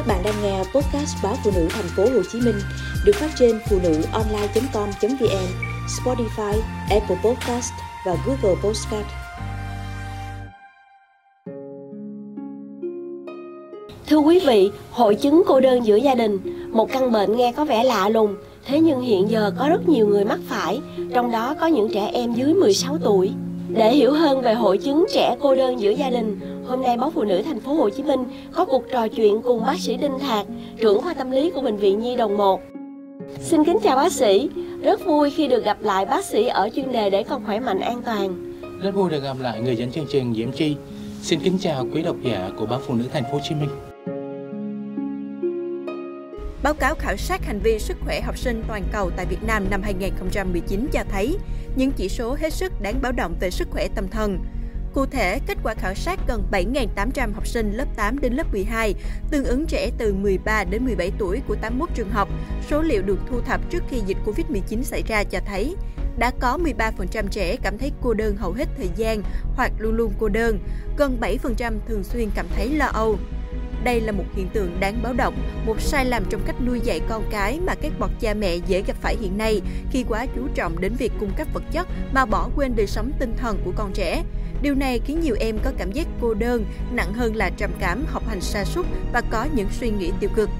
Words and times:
Các 0.00 0.06
bạn 0.06 0.22
đang 0.24 0.34
nghe 0.42 0.58
podcast 0.58 1.16
báo 1.22 1.34
phụ 1.44 1.50
nữ 1.54 1.66
thành 1.70 1.84
phố 1.96 2.02
Hồ 2.02 2.22
Chí 2.32 2.40
Minh 2.40 2.54
được 3.04 3.12
phát 3.14 3.30
trên 3.38 3.58
phụ 3.70 3.78
nữ 3.82 4.02
online.com.vn, 4.12 5.46
Spotify, 5.86 6.60
Apple 6.90 7.16
Podcast 7.24 7.72
và 8.06 8.16
Google 8.26 8.60
Podcast. 8.62 9.06
Thưa 14.06 14.18
quý 14.18 14.40
vị, 14.46 14.70
hội 14.90 15.14
chứng 15.14 15.42
cô 15.46 15.60
đơn 15.60 15.86
giữa 15.86 15.96
gia 15.96 16.14
đình, 16.14 16.38
một 16.72 16.92
căn 16.92 17.12
bệnh 17.12 17.36
nghe 17.36 17.52
có 17.52 17.64
vẻ 17.64 17.84
lạ 17.84 18.08
lùng, 18.08 18.36
thế 18.66 18.80
nhưng 18.80 19.00
hiện 19.00 19.30
giờ 19.30 19.52
có 19.58 19.68
rất 19.68 19.88
nhiều 19.88 20.06
người 20.06 20.24
mắc 20.24 20.38
phải, 20.48 20.80
trong 21.14 21.30
đó 21.30 21.54
có 21.60 21.66
những 21.66 21.88
trẻ 21.94 22.10
em 22.12 22.32
dưới 22.32 22.54
16 22.54 22.98
tuổi. 23.04 23.30
Để 23.68 23.94
hiểu 23.94 24.12
hơn 24.12 24.40
về 24.40 24.54
hội 24.54 24.78
chứng 24.78 25.06
trẻ 25.14 25.36
cô 25.40 25.54
đơn 25.54 25.80
giữa 25.80 25.90
gia 25.90 26.10
đình, 26.10 26.40
hôm 26.70 26.82
nay 26.82 26.96
báo 26.96 27.10
phụ 27.14 27.24
nữ 27.24 27.42
thành 27.42 27.60
phố 27.60 27.74
Hồ 27.74 27.90
Chí 27.90 28.02
Minh 28.02 28.24
có 28.52 28.64
cuộc 28.64 28.84
trò 28.92 29.08
chuyện 29.08 29.42
cùng 29.42 29.66
bác 29.66 29.78
sĩ 29.78 29.96
Đinh 29.96 30.18
Thạc, 30.18 30.46
trưởng 30.80 31.02
khoa 31.02 31.14
tâm 31.14 31.30
lý 31.30 31.50
của 31.50 31.60
bệnh 31.60 31.76
viện 31.76 32.00
Nhi 32.00 32.16
đồng 32.16 32.36
1. 32.36 32.60
Xin 33.40 33.64
kính 33.64 33.78
chào 33.82 33.96
bác 33.96 34.12
sĩ, 34.12 34.50
rất 34.82 35.06
vui 35.06 35.30
khi 35.30 35.48
được 35.48 35.64
gặp 35.64 35.82
lại 35.82 36.06
bác 36.06 36.24
sĩ 36.24 36.46
ở 36.46 36.70
chuyên 36.74 36.92
đề 36.92 37.10
để 37.10 37.22
con 37.22 37.44
khỏe 37.46 37.60
mạnh 37.60 37.80
an 37.80 38.02
toàn. 38.02 38.56
Rất 38.82 38.94
vui 38.94 39.10
được 39.10 39.22
gặp 39.22 39.36
lại 39.40 39.60
người 39.60 39.76
dẫn 39.76 39.92
chương 39.92 40.06
trình 40.10 40.34
Diễm 40.34 40.52
Chi. 40.52 40.76
Xin 41.22 41.40
kính 41.40 41.58
chào 41.60 41.86
quý 41.94 42.02
độc 42.02 42.16
giả 42.22 42.50
của 42.58 42.66
báo 42.66 42.80
phụ 42.86 42.94
nữ 42.94 43.04
thành 43.12 43.22
phố 43.22 43.30
Hồ 43.32 43.40
Chí 43.48 43.54
Minh. 43.54 43.70
Báo 46.62 46.74
cáo 46.74 46.94
khảo 46.94 47.16
sát 47.16 47.44
hành 47.44 47.60
vi 47.64 47.78
sức 47.78 47.96
khỏe 48.04 48.20
học 48.20 48.38
sinh 48.38 48.62
toàn 48.68 48.82
cầu 48.92 49.10
tại 49.16 49.26
Việt 49.26 49.42
Nam 49.46 49.66
năm 49.70 49.82
2019 49.82 50.86
cho 50.92 51.00
thấy 51.08 51.36
những 51.76 51.92
chỉ 51.96 52.08
số 52.08 52.36
hết 52.40 52.52
sức 52.52 52.72
đáng 52.82 52.94
báo 53.02 53.12
động 53.12 53.34
về 53.40 53.50
sức 53.50 53.68
khỏe 53.70 53.88
tâm 53.94 54.08
thần. 54.08 54.38
Cụ 54.94 55.06
thể, 55.06 55.38
kết 55.46 55.58
quả 55.62 55.74
khảo 55.74 55.94
sát 55.94 56.20
gần 56.28 56.42
7.800 56.50 57.32
học 57.34 57.46
sinh 57.46 57.72
lớp 57.72 57.84
8 57.96 58.18
đến 58.18 58.32
lớp 58.32 58.52
12, 58.52 58.94
tương 59.30 59.44
ứng 59.44 59.66
trẻ 59.66 59.90
từ 59.98 60.14
13 60.14 60.64
đến 60.64 60.84
17 60.84 61.12
tuổi 61.18 61.40
của 61.48 61.54
81 61.54 61.88
trường 61.94 62.10
học. 62.10 62.28
Số 62.70 62.82
liệu 62.82 63.02
được 63.02 63.18
thu 63.28 63.40
thập 63.40 63.70
trước 63.70 63.82
khi 63.90 64.02
dịch 64.06 64.16
Covid-19 64.26 64.82
xảy 64.82 65.02
ra 65.02 65.24
cho 65.24 65.40
thấy, 65.46 65.76
đã 66.18 66.30
có 66.40 66.58
13% 66.64 67.28
trẻ 67.30 67.56
cảm 67.62 67.78
thấy 67.78 67.92
cô 68.02 68.14
đơn 68.14 68.36
hầu 68.36 68.52
hết 68.52 68.68
thời 68.76 68.88
gian 68.96 69.22
hoặc 69.56 69.72
luôn 69.78 69.94
luôn 69.94 70.12
cô 70.18 70.28
đơn, 70.28 70.58
gần 70.96 71.18
7% 71.20 71.72
thường 71.88 72.04
xuyên 72.04 72.30
cảm 72.34 72.46
thấy 72.56 72.70
lo 72.70 72.86
âu. 72.86 73.18
Đây 73.84 74.00
là 74.00 74.12
một 74.12 74.24
hiện 74.34 74.48
tượng 74.48 74.80
đáng 74.80 75.02
báo 75.02 75.12
động, 75.12 75.34
một 75.66 75.80
sai 75.80 76.04
lầm 76.04 76.24
trong 76.30 76.40
cách 76.46 76.56
nuôi 76.66 76.80
dạy 76.80 77.00
con 77.08 77.24
cái 77.30 77.60
mà 77.66 77.74
các 77.74 77.92
bậc 77.98 78.10
cha 78.20 78.34
mẹ 78.34 78.56
dễ 78.56 78.82
gặp 78.82 78.96
phải 79.00 79.16
hiện 79.20 79.38
nay 79.38 79.60
khi 79.90 80.04
quá 80.08 80.26
chú 80.36 80.48
trọng 80.54 80.80
đến 80.80 80.94
việc 80.98 81.12
cung 81.20 81.32
cấp 81.36 81.48
vật 81.54 81.62
chất 81.72 81.88
mà 82.12 82.26
bỏ 82.26 82.48
quên 82.56 82.76
đời 82.76 82.86
sống 82.86 83.12
tinh 83.18 83.34
thần 83.36 83.62
của 83.64 83.72
con 83.76 83.92
trẻ. 83.94 84.22
Điều 84.62 84.74
này 84.74 85.00
khiến 85.04 85.20
nhiều 85.20 85.36
em 85.40 85.58
có 85.64 85.70
cảm 85.78 85.92
giác 85.92 86.06
cô 86.20 86.34
đơn, 86.34 86.64
nặng 86.92 87.12
hơn 87.12 87.36
là 87.36 87.50
trầm 87.56 87.70
cảm, 87.80 88.04
học 88.06 88.28
hành 88.28 88.40
sa 88.40 88.64
sút 88.64 88.86
và 89.12 89.22
có 89.30 89.46
những 89.54 89.68
suy 89.80 89.90
nghĩ 89.90 90.10
tiêu 90.20 90.30
cực. 90.34 90.50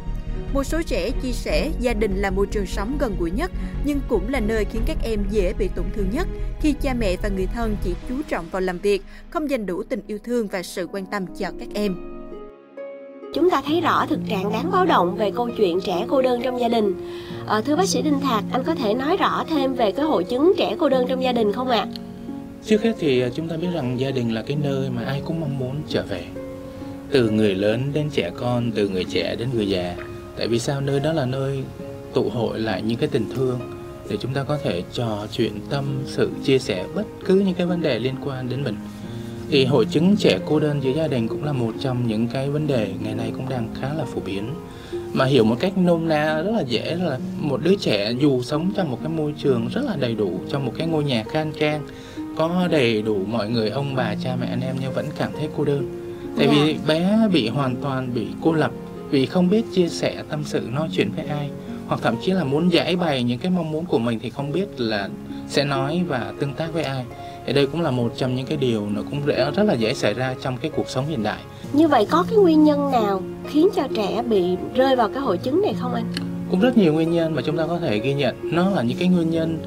Một 0.52 0.64
số 0.64 0.82
trẻ 0.86 1.10
chia 1.22 1.32
sẻ 1.32 1.70
gia 1.80 1.92
đình 1.92 2.16
là 2.16 2.30
môi 2.30 2.46
trường 2.46 2.66
sống 2.66 2.96
gần 3.00 3.16
gũi 3.18 3.30
nhất, 3.30 3.50
nhưng 3.84 4.00
cũng 4.08 4.28
là 4.28 4.40
nơi 4.40 4.64
khiến 4.64 4.82
các 4.86 4.96
em 5.02 5.24
dễ 5.30 5.52
bị 5.58 5.68
tổn 5.76 5.84
thương 5.94 6.10
nhất 6.12 6.28
khi 6.60 6.72
cha 6.72 6.94
mẹ 6.94 7.16
và 7.22 7.28
người 7.28 7.46
thân 7.46 7.76
chỉ 7.84 7.94
chú 8.08 8.14
trọng 8.28 8.44
vào 8.50 8.62
làm 8.62 8.78
việc, 8.78 9.02
không 9.30 9.50
dành 9.50 9.66
đủ 9.66 9.82
tình 9.82 10.02
yêu 10.06 10.18
thương 10.24 10.46
và 10.46 10.62
sự 10.62 10.88
quan 10.92 11.06
tâm 11.06 11.26
cho 11.38 11.50
các 11.58 11.68
em. 11.74 11.96
Chúng 13.34 13.50
ta 13.50 13.62
thấy 13.66 13.80
rõ 13.80 14.06
thực 14.06 14.20
trạng 14.28 14.52
đáng 14.52 14.70
báo 14.70 14.86
động 14.86 15.16
về 15.16 15.30
câu 15.30 15.50
chuyện 15.56 15.80
trẻ 15.80 16.06
cô 16.08 16.22
đơn 16.22 16.40
trong 16.42 16.60
gia 16.60 16.68
đình. 16.68 16.94
À, 17.46 17.60
thưa 17.60 17.76
bác 17.76 17.88
sĩ 17.88 18.02
Đinh 18.02 18.20
Thạc, 18.20 18.44
anh 18.52 18.62
có 18.64 18.74
thể 18.74 18.94
nói 18.94 19.16
rõ 19.16 19.44
thêm 19.50 19.74
về 19.74 19.92
cái 19.92 20.04
hội 20.04 20.24
chứng 20.24 20.52
trẻ 20.58 20.76
cô 20.78 20.88
đơn 20.88 21.06
trong 21.08 21.22
gia 21.22 21.32
đình 21.32 21.52
không 21.52 21.68
ạ? 21.68 21.78
À? 21.78 22.09
Trước 22.64 22.82
hết 22.82 22.92
thì 22.98 23.20
à, 23.20 23.28
chúng 23.34 23.48
ta 23.48 23.56
biết 23.56 23.68
rằng 23.74 24.00
gia 24.00 24.10
đình 24.10 24.34
là 24.34 24.42
cái 24.42 24.56
nơi 24.62 24.90
mà 24.90 25.04
ai 25.04 25.22
cũng 25.24 25.40
mong 25.40 25.58
muốn 25.58 25.82
trở 25.88 26.02
về. 26.02 26.24
Từ 27.10 27.30
người 27.30 27.54
lớn 27.54 27.90
đến 27.92 28.10
trẻ 28.10 28.30
con, 28.36 28.72
từ 28.72 28.88
người 28.88 29.04
trẻ 29.04 29.36
đến 29.38 29.48
người 29.54 29.68
già. 29.68 29.96
Tại 30.36 30.48
vì 30.48 30.58
sao 30.58 30.80
nơi 30.80 31.00
đó 31.00 31.12
là 31.12 31.26
nơi 31.26 31.64
tụ 32.14 32.30
hội 32.30 32.60
lại 32.60 32.82
những 32.82 32.98
cái 32.98 33.08
tình 33.08 33.26
thương 33.34 33.60
để 34.10 34.16
chúng 34.20 34.34
ta 34.34 34.42
có 34.42 34.58
thể 34.62 34.82
trò 34.92 35.26
chuyện 35.32 35.52
tâm 35.70 35.84
sự 36.06 36.30
chia 36.44 36.58
sẻ 36.58 36.86
bất 36.94 37.04
cứ 37.24 37.34
những 37.34 37.54
cái 37.54 37.66
vấn 37.66 37.82
đề 37.82 37.98
liên 37.98 38.14
quan 38.24 38.48
đến 38.48 38.64
mình 38.64 38.76
thì 39.50 39.64
hội 39.64 39.86
chứng 39.90 40.16
trẻ 40.16 40.38
cô 40.46 40.60
đơn 40.60 40.82
giữa 40.82 40.92
gia 40.92 41.08
đình 41.08 41.28
cũng 41.28 41.44
là 41.44 41.52
một 41.52 41.72
trong 41.80 42.06
những 42.06 42.28
cái 42.28 42.50
vấn 42.50 42.66
đề 42.66 42.92
ngày 43.02 43.14
nay 43.14 43.32
cũng 43.36 43.48
đang 43.48 43.68
khá 43.80 43.94
là 43.94 44.04
phổ 44.04 44.20
biến 44.20 44.54
mà 45.12 45.24
hiểu 45.24 45.44
một 45.44 45.56
cách 45.60 45.78
nôm 45.78 46.08
na 46.08 46.42
rất 46.42 46.52
là 46.52 46.62
dễ 46.66 46.94
là 46.94 47.18
một 47.38 47.60
đứa 47.64 47.74
trẻ 47.74 48.12
dù 48.20 48.42
sống 48.42 48.72
trong 48.76 48.90
một 48.90 48.98
cái 49.00 49.08
môi 49.08 49.34
trường 49.38 49.68
rất 49.74 49.84
là 49.84 49.96
đầy 49.96 50.14
đủ 50.14 50.40
trong 50.50 50.66
một 50.66 50.72
cái 50.78 50.86
ngôi 50.86 51.04
nhà 51.04 51.24
khang 51.30 51.52
trang 51.60 51.86
có 52.40 52.68
đầy 52.70 53.02
đủ 53.02 53.18
mọi 53.26 53.48
người 53.48 53.70
ông 53.70 53.94
bà 53.96 54.14
cha 54.24 54.36
mẹ 54.40 54.46
anh 54.46 54.60
em 54.60 54.76
nhưng 54.80 54.92
vẫn 54.92 55.06
cảm 55.18 55.30
thấy 55.38 55.48
cô 55.56 55.64
đơn. 55.64 55.88
Tại 56.36 56.46
vì 56.46 56.74
dạ. 56.74 56.80
bé 56.86 57.28
bị 57.32 57.48
hoàn 57.48 57.76
toàn 57.76 58.14
bị 58.14 58.26
cô 58.42 58.52
lập 58.52 58.70
vì 59.10 59.26
không 59.26 59.50
biết 59.50 59.64
chia 59.74 59.88
sẻ 59.88 60.22
tâm 60.28 60.44
sự 60.44 60.68
nói 60.72 60.88
chuyện 60.92 61.10
với 61.16 61.24
ai 61.26 61.50
hoặc 61.86 62.00
thậm 62.02 62.14
chí 62.24 62.32
là 62.32 62.44
muốn 62.44 62.72
giải 62.72 62.96
bày 62.96 63.22
những 63.22 63.38
cái 63.38 63.50
mong 63.50 63.72
muốn 63.72 63.86
của 63.86 63.98
mình 63.98 64.18
thì 64.22 64.30
không 64.30 64.52
biết 64.52 64.80
là 64.80 65.08
sẽ 65.48 65.64
nói 65.64 66.02
và 66.08 66.32
tương 66.40 66.54
tác 66.54 66.72
với 66.72 66.82
ai. 66.82 67.04
Thì 67.46 67.52
đây 67.52 67.66
cũng 67.66 67.80
là 67.80 67.90
một 67.90 68.12
trong 68.16 68.36
những 68.36 68.46
cái 68.46 68.56
điều 68.56 68.86
nó 68.90 69.02
cũng 69.10 69.26
rất 69.26 69.50
rất 69.56 69.62
là 69.62 69.74
dễ 69.74 69.94
xảy 69.94 70.14
ra 70.14 70.34
trong 70.42 70.56
cái 70.56 70.70
cuộc 70.76 70.88
sống 70.88 71.06
hiện 71.08 71.22
đại. 71.22 71.40
Như 71.72 71.88
vậy 71.88 72.06
có 72.10 72.24
cái 72.30 72.38
nguyên 72.38 72.64
nhân 72.64 72.90
nào 72.90 73.22
khiến 73.48 73.68
cho 73.76 73.82
trẻ 73.96 74.22
bị 74.28 74.56
rơi 74.74 74.96
vào 74.96 75.08
cái 75.08 75.22
hội 75.22 75.38
chứng 75.38 75.62
này 75.62 75.74
không 75.78 75.94
anh? 75.94 76.12
Cũng 76.50 76.60
rất 76.60 76.76
nhiều 76.76 76.92
nguyên 76.92 77.12
nhân 77.12 77.34
mà 77.34 77.42
chúng 77.42 77.56
ta 77.56 77.66
có 77.66 77.78
thể 77.78 77.98
ghi 77.98 78.14
nhận. 78.14 78.36
Nó 78.42 78.70
là 78.70 78.82
những 78.82 78.98
cái 78.98 79.08
nguyên 79.08 79.30
nhân 79.30 79.58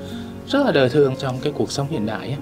rất 0.48 0.66
là 0.66 0.72
đời 0.72 0.90
thường 0.90 1.16
trong 1.20 1.36
cái 1.42 1.54
cuộc 1.56 1.72
sống 1.72 1.88
hiện 1.90 2.06
đại 2.06 2.38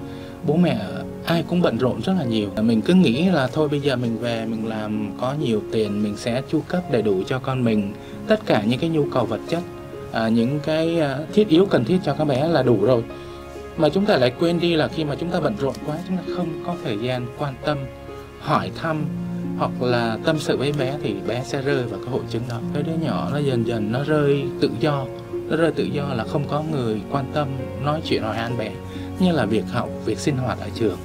bố 0.46 0.56
mẹ 0.56 0.78
ai 1.24 1.44
cũng 1.48 1.62
bận 1.62 1.78
rộn 1.78 2.00
rất 2.00 2.12
là 2.18 2.24
nhiều. 2.24 2.48
Mình 2.62 2.80
cứ 2.82 2.94
nghĩ 2.94 3.24
là 3.24 3.46
thôi 3.46 3.68
bây 3.68 3.80
giờ 3.80 3.96
mình 3.96 4.18
về 4.18 4.46
mình 4.46 4.66
làm 4.66 5.10
có 5.20 5.34
nhiều 5.40 5.62
tiền 5.72 6.02
mình 6.02 6.16
sẽ 6.16 6.42
chu 6.50 6.60
cấp 6.68 6.82
đầy 6.90 7.02
đủ 7.02 7.22
cho 7.26 7.38
con 7.38 7.64
mình. 7.64 7.92
Tất 8.26 8.46
cả 8.46 8.62
những 8.66 8.78
cái 8.78 8.90
nhu 8.90 9.04
cầu 9.12 9.24
vật 9.24 9.40
chất 9.48 9.62
à, 10.12 10.28
những 10.28 10.60
cái 10.60 11.00
à, 11.00 11.18
thiết 11.32 11.48
yếu 11.48 11.66
cần 11.66 11.84
thiết 11.84 11.98
cho 12.04 12.14
các 12.14 12.24
bé 12.24 12.48
là 12.48 12.62
đủ 12.62 12.84
rồi. 12.84 13.04
Mà 13.76 13.88
chúng 13.88 14.06
ta 14.06 14.16
lại 14.16 14.32
quên 14.40 14.60
đi 14.60 14.76
là 14.76 14.88
khi 14.88 15.04
mà 15.04 15.14
chúng 15.14 15.30
ta 15.30 15.40
bận 15.40 15.54
rộn 15.60 15.74
quá 15.86 15.96
chúng 16.08 16.16
ta 16.16 16.22
không 16.36 16.48
có 16.66 16.76
thời 16.84 16.98
gian 16.98 17.26
quan 17.38 17.54
tâm 17.64 17.78
hỏi 18.40 18.70
thăm 18.82 19.04
hoặc 19.58 19.82
là 19.82 20.18
tâm 20.24 20.38
sự 20.38 20.56
với 20.56 20.72
bé 20.72 20.94
thì 21.02 21.14
bé 21.26 21.42
sẽ 21.44 21.62
rơi 21.62 21.82
vào 21.82 22.00
cái 22.00 22.10
hội 22.10 22.22
chứng 22.30 22.42
đó. 22.48 22.60
Cái 22.74 22.82
đứa 22.82 23.06
nhỏ 23.06 23.28
nó 23.32 23.38
dần 23.38 23.66
dần 23.66 23.92
nó 23.92 24.04
rơi 24.04 24.44
tự 24.60 24.70
do 24.80 25.06
nó 25.48 25.56
rơi 25.56 25.72
tự 25.72 25.84
do 25.84 26.04
là 26.14 26.24
không 26.24 26.44
có 26.48 26.62
người 26.72 27.00
quan 27.10 27.24
tâm 27.34 27.48
nói 27.84 28.00
chuyện 28.04 28.22
hỏi 28.22 28.36
an 28.36 28.58
bé 28.58 28.70
như 29.20 29.32
là 29.32 29.44
việc 29.44 29.64
học, 29.70 29.88
việc 30.04 30.18
sinh 30.18 30.36
hoạt 30.36 30.60
ở 30.60 30.68
trường. 30.74 30.98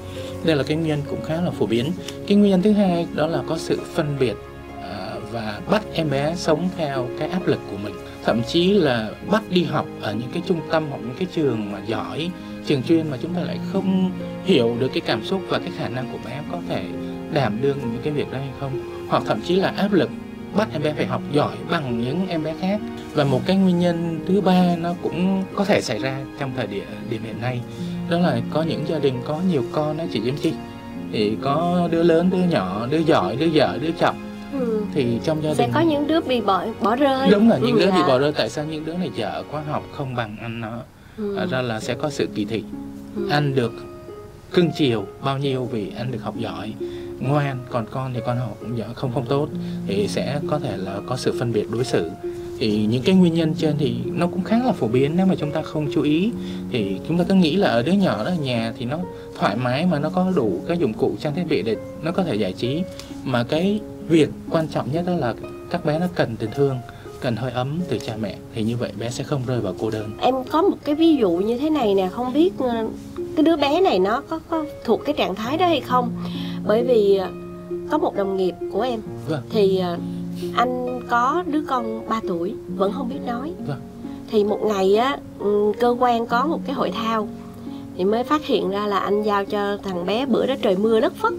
Đây 0.44 0.56
là 0.56 0.64
cái 0.64 0.78
nguyên 0.78 0.88
nhân 0.88 1.02
cũng 1.10 1.24
khá 1.26 1.42
là 1.42 1.52
phổ 1.52 1.66
biến. 1.66 1.92
Cái 2.28 2.38
nguyên 2.38 2.52
nhân 2.52 2.62
thứ 2.62 2.72
hai 2.72 3.08
đó 3.16 3.28
là 3.28 3.42
có 3.48 3.58
sự 3.58 3.80
phân 3.94 4.18
biệt 4.20 4.36
à, 4.82 5.16
và 5.32 5.62
bắt 5.70 5.84
em 5.94 6.10
bé 6.10 6.36
sống 6.36 6.70
theo 6.78 7.08
cái 7.20 7.30
áp 7.30 7.48
lực 7.48 7.60
của 7.72 7.78
mình. 7.84 7.94
Thậm 8.26 8.42
chí 8.48 8.74
là 8.74 9.10
bắt 9.32 9.44
đi 9.50 9.64
học 9.64 9.86
ở 10.02 10.14
những 10.14 10.32
cái 10.34 10.44
trung 10.48 10.60
tâm 10.72 10.86
hoặc 10.90 10.98
những 10.98 11.16
cái 11.20 11.28
trường 11.34 11.72
mà 11.72 11.80
giỏi, 11.88 12.30
trường 12.66 12.84
chuyên 12.84 13.10
mà 13.10 13.18
chúng 13.22 13.34
ta 13.34 13.42
lại 13.42 13.60
không 13.74 14.12
hiểu 14.46 14.76
được 14.80 14.88
cái 14.94 15.02
cảm 15.02 15.26
xúc 15.26 15.42
và 15.48 15.60
cái 15.60 15.72
khả 15.78 15.90
năng 15.90 16.12
của 16.12 16.18
bé 16.26 16.42
có 16.52 16.58
thể 16.70 16.84
đảm 17.34 17.58
đương 17.62 17.78
những 17.80 18.02
cái 18.04 18.14
việc 18.14 18.32
đó 18.32 18.38
hay 18.38 18.50
không. 18.60 18.82
Hoặc 19.10 19.24
thậm 19.26 19.42
chí 19.42 19.56
là 19.56 19.74
áp 19.78 19.94
lực 19.94 20.10
bắt 20.56 20.68
em 20.74 20.84
bé 20.84 20.94
phải 20.94 21.06
học 21.06 21.22
giỏi 21.32 21.56
bằng 21.70 22.02
những 22.02 22.28
em 22.28 22.44
bé 22.44 22.54
khác. 22.62 22.82
Và 23.14 23.24
một 23.24 23.42
cái 23.46 23.56
nguyên 23.56 23.80
nhân 23.80 24.20
thứ 24.28 24.42
ba 24.42 24.76
nó 24.76 24.94
cũng 25.04 25.44
có 25.56 25.66
thể 25.66 25.82
xảy 25.82 26.00
ra 26.00 26.20
trong 26.40 26.52
thời 26.56 26.68
điểm 26.68 26.84
điểm 27.10 27.22
hiện 27.24 27.42
nay 27.42 27.62
đó 28.10 28.20
là 28.20 28.42
có 28.54 28.64
những 28.64 28.86
gia 28.88 29.00
đình 29.00 29.22
có 29.26 29.40
nhiều 29.50 29.64
con 29.72 29.98
đó 29.98 30.04
chị 30.12 30.22
Diễm 30.24 30.36
Chi 30.36 30.54
thì 31.12 31.38
có 31.42 31.88
đứa 31.92 32.04
lớn 32.04 32.30
đứa 32.30 32.38
nhỏ 32.38 32.88
đứa 32.92 32.98
giỏi 32.98 33.36
đứa 33.36 33.46
dở 33.46 33.78
đứa 33.82 33.92
chậm 33.92 34.16
ừ. 34.54 34.84
thì 34.94 35.20
trong 35.24 35.44
gia 35.44 35.50
đình 35.50 35.58
sẽ 35.58 35.70
có 35.74 35.80
những 35.80 36.08
đứa 36.08 36.22
bị 36.22 36.42
bỏ 36.42 36.66
bỏ 36.82 36.96
rơi 36.96 37.30
đúng 37.32 37.50
là 37.50 37.58
những 37.58 37.76
ừ, 37.76 37.80
đứa 37.80 37.90
dạ. 37.90 37.96
bị 37.96 38.02
bỏ 38.08 38.20
rơi 38.20 38.32
tại 38.32 38.50
sao 38.50 38.66
những 38.66 38.86
đứa 38.86 38.94
này 38.94 39.10
dở 39.16 39.44
quá 39.52 39.62
học 39.72 39.84
không 39.96 40.16
bằng 40.16 40.38
anh 40.42 40.62
nó 40.62 40.80
ừ. 41.18 41.48
ra 41.52 41.62
là 41.62 41.80
sẽ 41.80 41.94
có 41.94 42.10
sự 42.10 42.28
kỳ 42.36 42.46
thị 42.46 42.64
ừ. 43.16 43.28
anh 43.30 43.56
được 43.56 43.74
cưng 44.54 44.72
chiều 44.78 45.06
bao 45.24 45.38
nhiêu 45.38 45.66
vì 45.66 45.92
anh 45.98 46.12
được 46.12 46.20
học 46.22 46.36
giỏi 46.38 46.74
ngoan 47.20 47.58
còn 47.70 47.86
con 47.92 48.14
thì 48.14 48.20
con 48.26 48.38
học 48.38 48.58
cũng 48.60 48.78
giỏi 48.78 48.90
không 48.96 49.14
không 49.14 49.26
tốt 49.26 49.50
thì 49.88 50.08
sẽ 50.08 50.40
có 50.50 50.60
thể 50.60 50.78
là 50.78 51.00
có 51.08 51.18
sự 51.18 51.36
phân 51.40 51.54
biệt 51.54 51.66
đối 51.72 51.84
xử 51.84 52.10
thì 52.60 52.86
những 52.86 53.02
cái 53.04 53.16
nguyên 53.16 53.34
nhân 53.34 53.54
trên 53.58 53.76
thì 53.78 53.96
nó 54.06 54.28
cũng 54.28 54.44
khá 54.44 54.60
là 54.66 54.72
phổ 54.72 54.88
biến. 54.88 55.18
Nếu 55.18 55.26
mà 55.26 55.36
chúng 55.36 55.52
ta 55.52 55.62
không 55.62 55.88
chú 55.94 56.02
ý 56.02 56.32
thì 56.72 56.98
chúng 57.08 57.18
ta 57.18 57.24
cứ 57.24 57.34
nghĩ 57.34 57.56
là 57.56 57.68
ở 57.68 57.84
đứa 57.84 57.92
nhỏ 57.92 58.24
đó 58.24 58.30
ở 58.30 58.36
nhà 58.36 58.74
thì 58.78 58.86
nó 58.86 59.00
thoải 59.40 59.56
mái 59.56 59.86
mà 59.86 60.00
nó 60.00 60.10
có 60.10 60.32
đủ 60.36 60.62
các 60.68 60.80
dụng 60.80 60.94
cụ 60.94 61.16
trang 61.20 61.36
thiết 61.36 61.44
bị 61.50 61.62
để 61.62 61.76
nó 62.04 62.12
có 62.12 62.24
thể 62.24 62.36
giải 62.36 62.54
trí. 62.54 62.82
Mà 63.24 63.44
cái 63.44 63.80
việc 64.08 64.30
quan 64.50 64.68
trọng 64.68 64.92
nhất 64.92 65.04
đó 65.08 65.14
là 65.14 65.34
các 65.70 65.86
bé 65.86 66.00
nó 66.00 66.08
cần 66.16 66.36
tình 66.40 66.50
thương 66.56 66.78
cần 67.22 67.36
hơi 67.36 67.52
ấm 67.52 67.80
từ 67.90 68.00
cha 68.00 68.14
mẹ. 68.22 68.36
Thì 68.56 68.64
như 68.64 68.78
vậy 68.78 68.92
bé 69.00 69.10
sẽ 69.10 69.24
không 69.24 69.42
rơi 69.48 69.60
vào 69.60 69.74
cô 69.80 69.90
đơn. 69.90 70.12
Em 70.22 70.36
có 70.52 70.62
một 70.62 70.78
cái 70.84 70.96
ví 70.96 71.16
dụ 71.16 71.32
như 71.32 71.58
thế 71.58 71.70
này 71.70 71.96
nè 71.96 72.10
không 72.12 72.34
biết 72.34 72.54
ờ, 72.58 72.88
cái 73.18 73.44
đứa 73.44 73.58
bé 73.58 73.82
này 73.82 74.00
nó 74.00 74.22
có, 74.30 74.40
có 74.50 74.66
thuộc 74.86 75.02
cái 75.06 75.16
trạng 75.18 75.36
thái 75.36 75.58
đó 75.58 75.68
hay 75.68 75.82
không? 75.82 76.12
Bởi 76.68 76.84
vì 76.84 77.18
ờ, 77.18 77.28
có 77.92 77.98
một 77.98 78.16
đồng 78.16 78.38
nghiệp 78.38 78.56
của 78.74 78.82
em 78.82 79.00
vâng. 79.28 79.42
thì 79.50 79.78
ờ, 79.78 79.98
anh 80.56 80.97
có 81.10 81.44
đứa 81.48 81.62
con 81.68 82.10
3 82.10 82.22
tuổi 82.28 82.54
vẫn 82.76 82.92
không 82.92 83.10
biết 83.10 83.20
nói. 83.26 83.54
Vâng. 83.68 83.78
thì 84.32 84.44
một 84.44 84.60
ngày 84.64 84.96
á 84.96 85.18
ừ, 85.40 85.72
cơ 85.80 85.96
quan 86.00 86.28
có 86.28 86.46
một 86.46 86.60
cái 86.66 86.76
hội 86.76 86.92
thao 86.92 87.28
thì 87.98 88.04
mới 88.04 88.24
phát 88.24 88.46
hiện 88.46 88.70
ra 88.70 88.88
là 88.88 89.00
anh 89.00 89.24
giao 89.24 89.46
cho 89.46 89.78
thằng 89.84 90.06
bé 90.06 90.26
bữa 90.26 90.46
đó 90.46 90.56
trời 90.62 90.76
mưa 90.78 91.00
đất 91.00 91.16
phất. 91.16 91.34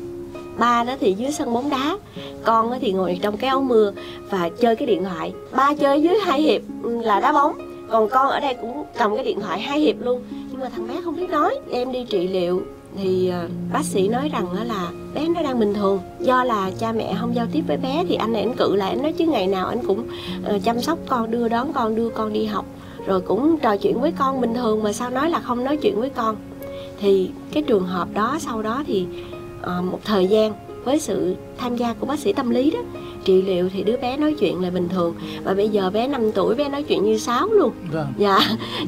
Ba 0.58 0.84
đó 0.84 0.94
thì 1.00 1.12
dưới 1.12 1.32
sân 1.32 1.54
bóng 1.54 1.70
đá 1.70 1.98
con 2.44 2.72
thì 2.80 2.92
ngồi 2.92 3.18
trong 3.22 3.36
cái 3.36 3.48
áo 3.48 3.62
mưa 3.62 3.92
và 4.30 4.48
chơi 4.60 4.76
cái 4.76 4.86
điện 4.86 5.04
thoại. 5.04 5.32
Ba 5.52 5.74
chơi 5.74 6.02
dưới 6.02 6.14
hai 6.24 6.42
hiệp 6.42 6.62
ừ, 6.82 7.00
là 7.02 7.20
đá 7.20 7.32
bóng. 7.32 7.58
Còn 7.90 8.08
con 8.08 8.28
ở 8.28 8.40
đây 8.40 8.54
cũng 8.54 8.84
cầm 8.98 9.16
cái 9.16 9.24
điện 9.24 9.40
thoại 9.40 9.60
hai 9.60 9.80
hiệp 9.80 9.96
luôn. 10.00 10.22
Nhưng 10.50 10.60
mà 10.60 10.68
thằng 10.68 10.88
bé 10.88 10.94
không 11.04 11.16
biết 11.16 11.30
nói 11.30 11.58
em 11.70 11.92
đi 11.92 12.04
trị 12.04 12.28
liệu 12.28 12.62
thì 12.98 13.32
uh, 13.44 13.50
bác 13.72 13.84
sĩ 13.84 14.08
nói 14.08 14.28
rằng 14.32 14.46
là 14.68 14.90
bé 15.14 15.28
nó 15.28 15.42
đang 15.42 15.60
bình 15.60 15.74
thường. 15.74 16.00
Do 16.20 16.44
là 16.44 16.70
cha 16.78 16.92
mẹ 16.92 17.16
không 17.20 17.34
giao 17.34 17.46
tiếp 17.52 17.62
với 17.66 17.76
bé 17.76 18.04
thì 18.08 18.14
anh 18.14 18.32
này 18.32 18.42
anh 18.42 18.56
cự 18.56 18.76
lại 18.76 18.90
anh 18.90 19.02
nói 19.02 19.12
chứ 19.12 19.26
ngày 19.26 19.46
nào 19.46 19.66
anh 19.66 19.86
cũng 19.86 20.06
uh, 20.54 20.64
chăm 20.64 20.80
sóc 20.80 20.98
con 21.08 21.30
đưa 21.30 21.48
đón 21.48 21.72
con 21.72 21.94
đưa 21.94 22.08
con 22.08 22.32
đi 22.32 22.44
học 22.44 22.64
rồi 23.06 23.20
cũng 23.20 23.58
trò 23.62 23.76
chuyện 23.76 24.00
với 24.00 24.12
con 24.12 24.40
bình 24.40 24.54
thường 24.54 24.82
mà 24.82 24.92
sao 24.92 25.10
nói 25.10 25.30
là 25.30 25.40
không 25.40 25.64
nói 25.64 25.76
chuyện 25.76 26.00
với 26.00 26.10
con. 26.10 26.36
Thì 27.00 27.30
cái 27.52 27.62
trường 27.62 27.86
hợp 27.86 28.08
đó 28.14 28.36
sau 28.40 28.62
đó 28.62 28.82
thì 28.86 29.06
uh, 29.60 29.84
một 29.84 30.00
thời 30.04 30.26
gian 30.26 30.52
với 30.84 31.00
sự 31.00 31.36
tham 31.58 31.76
gia 31.76 31.94
của 31.94 32.06
bác 32.06 32.18
sĩ 32.18 32.32
tâm 32.32 32.50
lý 32.50 32.70
đó 32.70 32.78
trị 33.24 33.42
liệu 33.42 33.68
thì 33.68 33.82
đứa 33.82 33.96
bé 33.96 34.16
nói 34.16 34.34
chuyện 34.40 34.62
là 34.62 34.70
bình 34.70 34.88
thường. 34.88 35.14
Và 35.44 35.54
bây 35.54 35.68
giờ 35.68 35.90
bé 35.90 36.08
5 36.08 36.32
tuổi 36.32 36.54
bé 36.54 36.68
nói 36.68 36.82
chuyện 36.82 37.04
như 37.04 37.18
sáo 37.18 37.48
luôn. 37.48 37.72
Vâng. 37.92 38.12
Dạ 38.18 38.38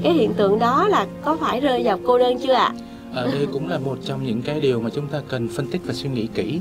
cái 0.02 0.12
hiện 0.12 0.32
tượng 0.32 0.58
đó 0.58 0.88
là 0.88 1.06
có 1.24 1.36
phải 1.36 1.60
rơi 1.60 1.82
vào 1.84 1.98
cô 2.06 2.18
đơn 2.18 2.38
chưa 2.38 2.52
ạ 2.52 2.72
ở 3.14 3.30
đây 3.32 3.46
cũng 3.52 3.68
là 3.68 3.78
một 3.78 3.98
trong 4.04 4.26
những 4.26 4.42
cái 4.42 4.60
điều 4.60 4.80
mà 4.80 4.90
chúng 4.90 5.06
ta 5.06 5.20
cần 5.28 5.48
phân 5.48 5.70
tích 5.70 5.80
và 5.84 5.94
suy 5.94 6.08
nghĩ 6.10 6.28
kỹ. 6.34 6.60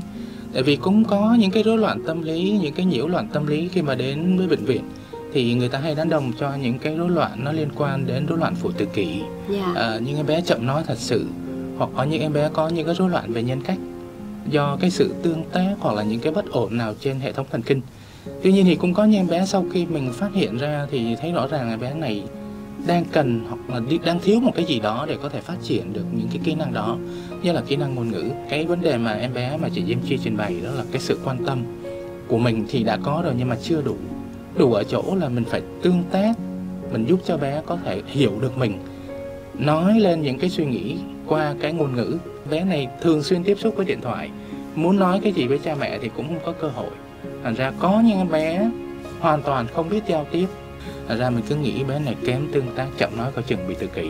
Tại 0.52 0.62
vì 0.62 0.76
cũng 0.76 1.04
có 1.04 1.36
những 1.38 1.50
cái 1.50 1.62
rối 1.62 1.78
loạn 1.78 2.02
tâm 2.06 2.22
lý 2.22 2.58
những 2.62 2.74
cái 2.74 2.86
nhiễu 2.86 3.08
loạn 3.08 3.28
tâm 3.32 3.46
lý 3.46 3.68
khi 3.68 3.82
mà 3.82 3.94
đến 3.94 4.36
với 4.38 4.46
bệnh 4.46 4.64
viện 4.64 4.82
thì 5.32 5.54
người 5.54 5.68
ta 5.68 5.78
hay 5.78 5.94
đánh 5.94 6.08
đồng 6.08 6.32
cho 6.40 6.54
những 6.62 6.78
cái 6.78 6.96
rối 6.96 7.10
loạn 7.10 7.44
nó 7.44 7.52
liên 7.52 7.68
quan 7.76 8.06
đến 8.06 8.26
rối 8.26 8.38
loạn 8.38 8.54
phụ 8.54 8.70
tự 8.70 8.84
kỷ. 8.84 9.20
À, 9.74 9.98
những 10.06 10.16
em 10.16 10.26
bé 10.26 10.40
chậm 10.40 10.66
nói 10.66 10.82
thật 10.86 10.98
sự 10.98 11.26
hoặc 11.78 11.90
có 11.96 12.02
những 12.02 12.20
em 12.20 12.32
bé 12.32 12.50
có 12.52 12.68
những 12.68 12.86
cái 12.86 12.94
rối 12.94 13.10
loạn 13.10 13.32
về 13.32 13.42
nhân 13.42 13.60
cách 13.62 13.78
do 14.50 14.76
cái 14.80 14.90
sự 14.90 15.14
tương 15.22 15.44
tác 15.52 15.74
hoặc 15.80 15.94
là 15.94 16.02
những 16.02 16.20
cái 16.20 16.32
bất 16.32 16.50
ổn 16.50 16.76
nào 16.76 16.94
trên 17.00 17.20
hệ 17.20 17.32
thống 17.32 17.46
thần 17.50 17.62
kinh. 17.62 17.80
Tuy 18.42 18.52
nhiên 18.52 18.64
thì 18.64 18.74
cũng 18.74 18.94
có 18.94 19.04
những 19.04 19.20
em 19.20 19.28
bé 19.28 19.46
sau 19.46 19.64
khi 19.72 19.86
mình 19.86 20.12
phát 20.12 20.34
hiện 20.34 20.58
ra 20.58 20.86
thì 20.90 21.16
thấy 21.20 21.32
rõ 21.32 21.46
ràng 21.46 21.70
em 21.70 21.80
bé 21.80 21.94
này 21.94 22.22
đang 22.86 23.04
cần 23.12 23.40
hoặc 23.48 23.58
là 23.68 23.80
đang 24.04 24.20
thiếu 24.20 24.40
một 24.40 24.52
cái 24.54 24.64
gì 24.64 24.80
đó 24.80 25.06
để 25.08 25.16
có 25.22 25.28
thể 25.28 25.40
phát 25.40 25.56
triển 25.62 25.92
được 25.92 26.04
những 26.12 26.28
cái 26.28 26.40
kỹ 26.44 26.54
năng 26.54 26.72
đó, 26.72 26.96
như 27.42 27.52
là 27.52 27.62
kỹ 27.66 27.76
năng 27.76 27.94
ngôn 27.94 28.08
ngữ. 28.08 28.30
Cái 28.50 28.66
vấn 28.66 28.80
đề 28.80 28.98
mà 28.98 29.12
em 29.12 29.34
bé 29.34 29.56
mà 29.56 29.68
chị 29.74 29.84
Diêm 29.86 29.98
Chi 30.08 30.18
trình 30.24 30.36
bày 30.36 30.60
đó 30.64 30.70
là 30.70 30.84
cái 30.92 31.00
sự 31.00 31.18
quan 31.24 31.44
tâm 31.46 31.62
của 32.28 32.38
mình 32.38 32.64
thì 32.68 32.82
đã 32.82 32.98
có 33.02 33.22
rồi 33.24 33.34
nhưng 33.38 33.48
mà 33.48 33.56
chưa 33.62 33.82
đủ. 33.82 33.96
Đủ 34.56 34.72
ở 34.72 34.84
chỗ 34.84 35.02
là 35.20 35.28
mình 35.28 35.44
phải 35.44 35.62
tương 35.82 36.02
tác, 36.10 36.32
mình 36.92 37.04
giúp 37.08 37.20
cho 37.26 37.36
bé 37.36 37.62
có 37.66 37.78
thể 37.84 38.02
hiểu 38.06 38.32
được 38.40 38.58
mình. 38.58 38.78
Nói 39.54 40.00
lên 40.00 40.22
những 40.22 40.38
cái 40.38 40.50
suy 40.50 40.64
nghĩ 40.64 40.96
qua 41.26 41.54
cái 41.60 41.72
ngôn 41.72 41.94
ngữ. 41.94 42.18
Bé 42.50 42.64
này 42.64 42.88
thường 43.00 43.22
xuyên 43.22 43.44
tiếp 43.44 43.58
xúc 43.60 43.74
với 43.76 43.86
điện 43.86 44.00
thoại. 44.00 44.30
Muốn 44.74 44.98
nói 44.98 45.20
cái 45.22 45.32
gì 45.32 45.46
với 45.46 45.58
cha 45.58 45.74
mẹ 45.80 45.98
thì 46.02 46.10
cũng 46.16 46.26
không 46.28 46.38
có 46.44 46.52
cơ 46.52 46.68
hội. 46.68 46.90
Thành 47.44 47.54
ra 47.54 47.72
có 47.78 48.02
những 48.06 48.18
em 48.18 48.28
bé 48.28 48.70
hoàn 49.20 49.42
toàn 49.42 49.66
không 49.74 49.88
biết 49.88 50.02
giao 50.06 50.26
tiếp. 50.32 50.46
Thật 51.08 51.16
ra 51.18 51.30
mình 51.30 51.44
cứ 51.48 51.56
nghĩ 51.56 51.84
bé 51.84 51.98
này 51.98 52.16
kém 52.26 52.48
tương 52.52 52.74
tác 52.76 52.86
chậm 52.98 53.16
nói 53.16 53.30
có 53.36 53.42
chừng 53.42 53.68
bị 53.68 53.74
tự 53.74 53.86
kỷ. 53.86 54.06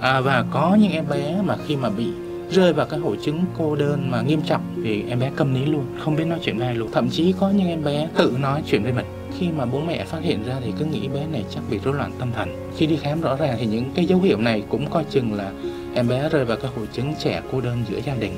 À, 0.00 0.20
và 0.20 0.44
có 0.50 0.76
những 0.80 0.92
em 0.92 1.04
bé 1.08 1.42
mà 1.44 1.56
khi 1.66 1.76
mà 1.76 1.90
bị 1.90 2.06
rơi 2.50 2.72
vào 2.72 2.86
cái 2.86 3.00
hội 3.00 3.16
chứng 3.22 3.44
cô 3.58 3.76
đơn 3.76 4.10
mà 4.10 4.22
nghiêm 4.22 4.42
trọng 4.42 4.62
thì 4.84 5.04
em 5.08 5.20
bé 5.20 5.30
câm 5.36 5.54
nín 5.54 5.68
luôn 5.72 5.84
không 5.98 6.16
biết 6.16 6.24
nói 6.24 6.38
chuyện 6.42 6.58
với 6.58 6.66
ai 6.66 6.76
luôn. 6.76 6.88
Thậm 6.92 7.10
chí 7.10 7.34
có 7.40 7.50
những 7.50 7.68
em 7.68 7.84
bé 7.84 8.08
tự 8.16 8.36
nói 8.40 8.62
chuyện 8.66 8.82
với 8.82 8.92
mình. 8.92 9.06
Khi 9.38 9.48
mà 9.48 9.64
bố 9.64 9.80
mẹ 9.80 10.04
phát 10.04 10.22
hiện 10.22 10.42
ra 10.46 10.54
thì 10.64 10.72
cứ 10.78 10.84
nghĩ 10.84 11.08
bé 11.08 11.26
này 11.32 11.44
chắc 11.54 11.60
bị 11.70 11.78
rối 11.84 11.94
loạn 11.94 12.12
tâm 12.18 12.32
thần. 12.36 12.70
Khi 12.76 12.86
đi 12.86 12.96
khám 12.96 13.20
rõ 13.20 13.36
ràng 13.36 13.56
thì 13.60 13.66
những 13.66 13.90
cái 13.94 14.04
dấu 14.04 14.20
hiệu 14.20 14.38
này 14.38 14.62
cũng 14.68 14.90
coi 14.90 15.04
chừng 15.10 15.34
là 15.34 15.52
em 15.94 16.08
bé 16.08 16.28
rơi 16.28 16.44
vào 16.44 16.56
cái 16.56 16.70
hội 16.76 16.86
chứng 16.92 17.14
trẻ 17.18 17.42
cô 17.52 17.60
đơn 17.60 17.84
giữa 17.90 17.98
gia 18.04 18.14
đình. 18.14 18.32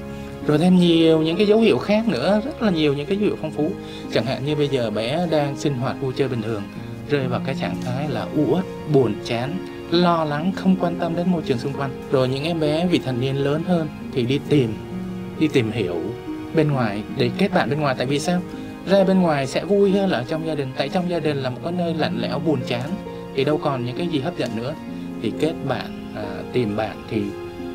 Rồi 0.46 0.58
thêm 0.58 0.76
nhiều 0.76 1.22
những 1.22 1.36
cái 1.36 1.46
dấu 1.46 1.58
hiệu 1.60 1.78
khác 1.78 2.08
nữa 2.08 2.40
rất 2.44 2.62
là 2.62 2.70
nhiều 2.70 2.94
những 2.94 3.06
cái 3.06 3.16
dấu 3.16 3.26
hiệu 3.26 3.36
phong 3.40 3.50
phú. 3.50 3.70
Chẳng 4.12 4.24
hạn 4.24 4.46
như 4.46 4.56
bây 4.56 4.68
giờ 4.68 4.90
bé 4.90 5.26
đang 5.30 5.56
sinh 5.56 5.74
hoạt 5.74 5.96
vui 6.00 6.12
chơi 6.16 6.28
bình 6.28 6.42
thường 6.42 6.62
rơi 7.12 7.28
vào 7.28 7.40
cái 7.46 7.54
trạng 7.54 7.76
thái 7.82 8.08
là 8.08 8.26
u 8.36 8.44
uất 8.54 8.64
buồn 8.92 9.14
chán 9.24 9.56
lo 9.90 10.24
lắng 10.24 10.52
không 10.56 10.76
quan 10.80 10.98
tâm 10.98 11.16
đến 11.16 11.30
môi 11.30 11.42
trường 11.42 11.58
xung 11.58 11.72
quanh. 11.72 11.90
Rồi 12.12 12.28
những 12.28 12.44
em 12.44 12.60
bé 12.60 12.86
vị 12.86 13.00
thành 13.04 13.20
niên 13.20 13.36
lớn 13.36 13.62
hơn 13.66 13.88
thì 14.12 14.22
đi 14.26 14.40
tìm 14.48 14.74
đi 15.38 15.48
tìm 15.48 15.70
hiểu 15.70 15.96
bên 16.54 16.72
ngoài 16.72 17.02
để 17.16 17.30
kết 17.38 17.48
bạn 17.54 17.70
bên 17.70 17.80
ngoài. 17.80 17.94
Tại 17.98 18.06
vì 18.06 18.18
sao? 18.18 18.40
Ra 18.86 19.04
bên 19.04 19.20
ngoài 19.20 19.46
sẽ 19.46 19.64
vui 19.64 19.90
hơn 19.90 20.10
là 20.10 20.18
ở 20.18 20.24
trong 20.28 20.46
gia 20.46 20.54
đình. 20.54 20.68
Tại 20.76 20.88
trong 20.88 21.10
gia 21.10 21.18
đình 21.18 21.36
là 21.36 21.50
một 21.50 21.58
cái 21.62 21.72
nơi 21.72 21.94
lạnh 21.94 22.18
lẽo 22.20 22.38
buồn 22.38 22.60
chán. 22.66 22.90
Thì 23.34 23.44
đâu 23.44 23.58
còn 23.58 23.84
những 23.84 23.96
cái 23.96 24.06
gì 24.06 24.20
hấp 24.20 24.38
dẫn 24.38 24.50
nữa. 24.56 24.74
Thì 25.22 25.32
kết 25.40 25.52
bạn 25.68 26.12
à, 26.16 26.24
tìm 26.52 26.76
bạn 26.76 26.96
thì 27.10 27.22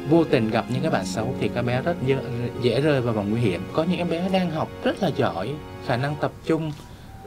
vô 0.09 0.23
tình 0.23 0.49
gặp 0.49 0.65
những 0.73 0.81
cái 0.81 0.91
bạn 0.91 1.05
xấu 1.05 1.35
thì 1.39 1.49
các 1.55 1.61
bé 1.61 1.81
rất 1.81 1.95
dễ, 2.05 2.15
dễ 2.61 2.81
rơi 2.81 3.01
vào 3.01 3.13
vòng 3.13 3.31
nguy 3.31 3.41
hiểm. 3.41 3.61
Có 3.73 3.83
những 3.83 3.97
em 3.97 4.09
bé 4.09 4.29
đang 4.33 4.51
học 4.51 4.69
rất 4.83 5.03
là 5.03 5.09
giỏi 5.17 5.49
khả 5.87 5.97
năng 5.97 6.15
tập 6.15 6.31
trung 6.45 6.71